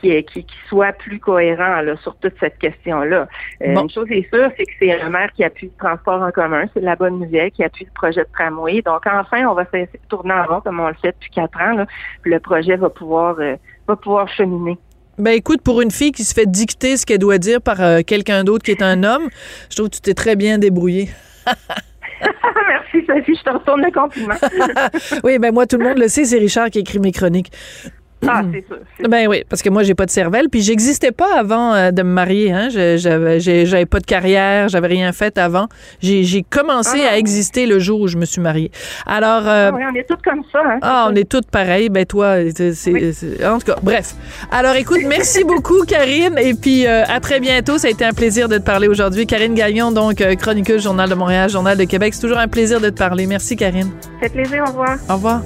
qui, 0.00 0.24
qui, 0.24 0.46
soit 0.68 0.92
plus 0.92 1.18
cohérent 1.18 1.80
là, 1.80 1.96
sur 2.02 2.16
toute 2.16 2.34
cette 2.40 2.58
question-là. 2.58 3.28
Euh, 3.62 3.80
une 3.80 3.90
chose 3.90 4.06
est 4.10 4.28
sûre, 4.32 4.50
c'est 4.56 4.64
que 4.64 4.72
c'est 4.78 5.00
un 5.00 5.10
maire 5.10 5.30
qui 5.34 5.44
appuie 5.44 5.66
le 5.66 5.78
transport 5.78 6.22
en 6.22 6.30
commun, 6.30 6.64
c'est 6.74 6.80
la 6.80 6.96
bonne 6.96 7.18
nouvelle, 7.18 7.50
qui 7.50 7.64
appuie 7.64 7.84
le 7.84 7.90
projet 7.94 8.20
de 8.20 8.28
tramway. 8.32 8.82
Donc 8.82 9.02
enfin, 9.06 9.46
on 9.46 9.54
va 9.54 9.64
se 9.66 9.86
tourner 10.08 10.32
en 10.32 10.44
rond 10.44 10.60
comme 10.60 10.80
on 10.80 10.88
le 10.88 10.94
fait 10.94 11.12
depuis 11.12 11.30
quatre 11.30 11.60
ans. 11.60 11.72
Là, 11.72 11.86
puis 12.22 12.32
le 12.32 12.40
projet 12.40 12.76
va 12.76 12.90
pouvoir 12.90 13.36
euh, 13.40 13.56
va 13.86 13.96
pouvoir 13.96 14.28
cheminer. 14.28 14.78
Ben 15.18 15.32
écoute, 15.32 15.62
pour 15.62 15.80
une 15.80 15.90
fille 15.90 16.12
qui 16.12 16.22
se 16.22 16.32
fait 16.32 16.48
dicter 16.48 16.96
ce 16.96 17.04
qu'elle 17.04 17.18
doit 17.18 17.38
dire 17.38 17.60
par 17.60 17.80
euh, 17.80 18.02
quelqu'un 18.06 18.44
d'autre 18.44 18.64
qui 18.64 18.70
est 18.70 18.82
un 18.82 19.02
homme, 19.02 19.28
je 19.68 19.76
trouve 19.76 19.88
que 19.88 19.96
tu 19.96 20.00
t'es 20.00 20.14
très 20.14 20.36
bien 20.36 20.58
débrouillé. 20.58 21.08
Merci 22.68 23.06
Sophie, 23.06 23.34
je 23.34 23.42
te 23.42 23.50
retourne 23.50 23.82
le 23.82 23.90
compliment. 23.90 24.34
oui, 25.24 25.38
ben 25.38 25.52
moi 25.52 25.66
tout 25.66 25.76
le 25.76 25.84
monde 25.84 25.98
le 25.98 26.08
sait, 26.08 26.24
c'est 26.24 26.38
Richard 26.38 26.70
qui 26.70 26.80
écrit 26.80 26.98
mes 27.00 27.12
chroniques. 27.12 27.50
Ah, 28.26 28.42
c'est 28.52 28.64
ça. 28.68 29.08
Ben 29.08 29.28
oui, 29.28 29.44
parce 29.48 29.62
que 29.62 29.68
moi, 29.68 29.82
j'ai 29.82 29.94
pas 29.94 30.06
de 30.06 30.10
cervelle. 30.10 30.48
Puis 30.48 30.62
j'existais 30.62 31.12
pas 31.12 31.38
avant 31.38 31.74
euh, 31.74 31.90
de 31.90 32.02
me 32.02 32.10
marier. 32.10 32.52
Hein. 32.52 32.68
J'avais, 32.68 33.40
j'avais 33.40 33.86
pas 33.86 34.00
de 34.00 34.06
carrière, 34.06 34.68
j'avais 34.68 34.88
rien 34.88 35.12
fait 35.12 35.38
avant. 35.38 35.68
J'ai 36.00 36.44
commencé 36.48 36.98
ah 37.04 37.12
à 37.12 37.16
exister 37.16 37.66
le 37.66 37.78
jour 37.78 38.00
où 38.00 38.08
je 38.08 38.16
me 38.16 38.24
suis 38.24 38.40
mariée. 38.40 38.70
Alors. 39.06 39.46
Euh, 39.46 39.70
ah 39.72 39.76
oui, 39.76 39.82
on 39.90 39.94
est 39.94 40.08
toutes 40.08 40.22
comme 40.22 40.42
ça. 40.50 40.60
Hein, 40.64 40.78
ah, 40.82 41.08
on 41.10 41.14
est 41.14 41.28
toutes 41.28 41.50
pareilles. 41.50 41.90
Ben 41.90 42.04
toi, 42.04 42.36
c'est. 42.54 43.44
En 43.44 43.58
tout 43.58 43.66
cas, 43.66 43.76
bref. 43.82 44.14
Alors 44.50 44.74
écoute, 44.74 45.00
merci 45.06 45.44
beaucoup, 45.46 45.84
Karine. 45.86 46.36
Et 46.38 46.54
puis 46.54 46.86
euh, 46.86 47.04
à 47.06 47.20
très 47.20 47.40
bientôt. 47.40 47.78
Ça 47.78 47.88
a 47.88 47.90
été 47.90 48.04
un 48.04 48.12
plaisir 48.12 48.48
de 48.48 48.58
te 48.58 48.64
parler 48.64 48.88
aujourd'hui. 48.88 49.26
Karine 49.26 49.54
Gagnon, 49.54 49.92
donc 49.92 50.16
chroniqueuse 50.36 50.82
Journal 50.82 51.08
de 51.08 51.14
Montréal, 51.14 51.48
Journal 51.48 51.78
de 51.78 51.84
Québec. 51.84 52.14
C'est 52.14 52.22
toujours 52.22 52.38
un 52.38 52.48
plaisir 52.48 52.80
de 52.80 52.88
te 52.88 52.98
parler. 52.98 53.26
Merci, 53.26 53.56
Karine. 53.56 53.90
Ça 54.02 54.28
fait 54.28 54.28
plaisir. 54.30 54.64
Au 54.66 54.70
revoir. 54.70 54.98
Au 55.08 55.14
revoir. 55.14 55.42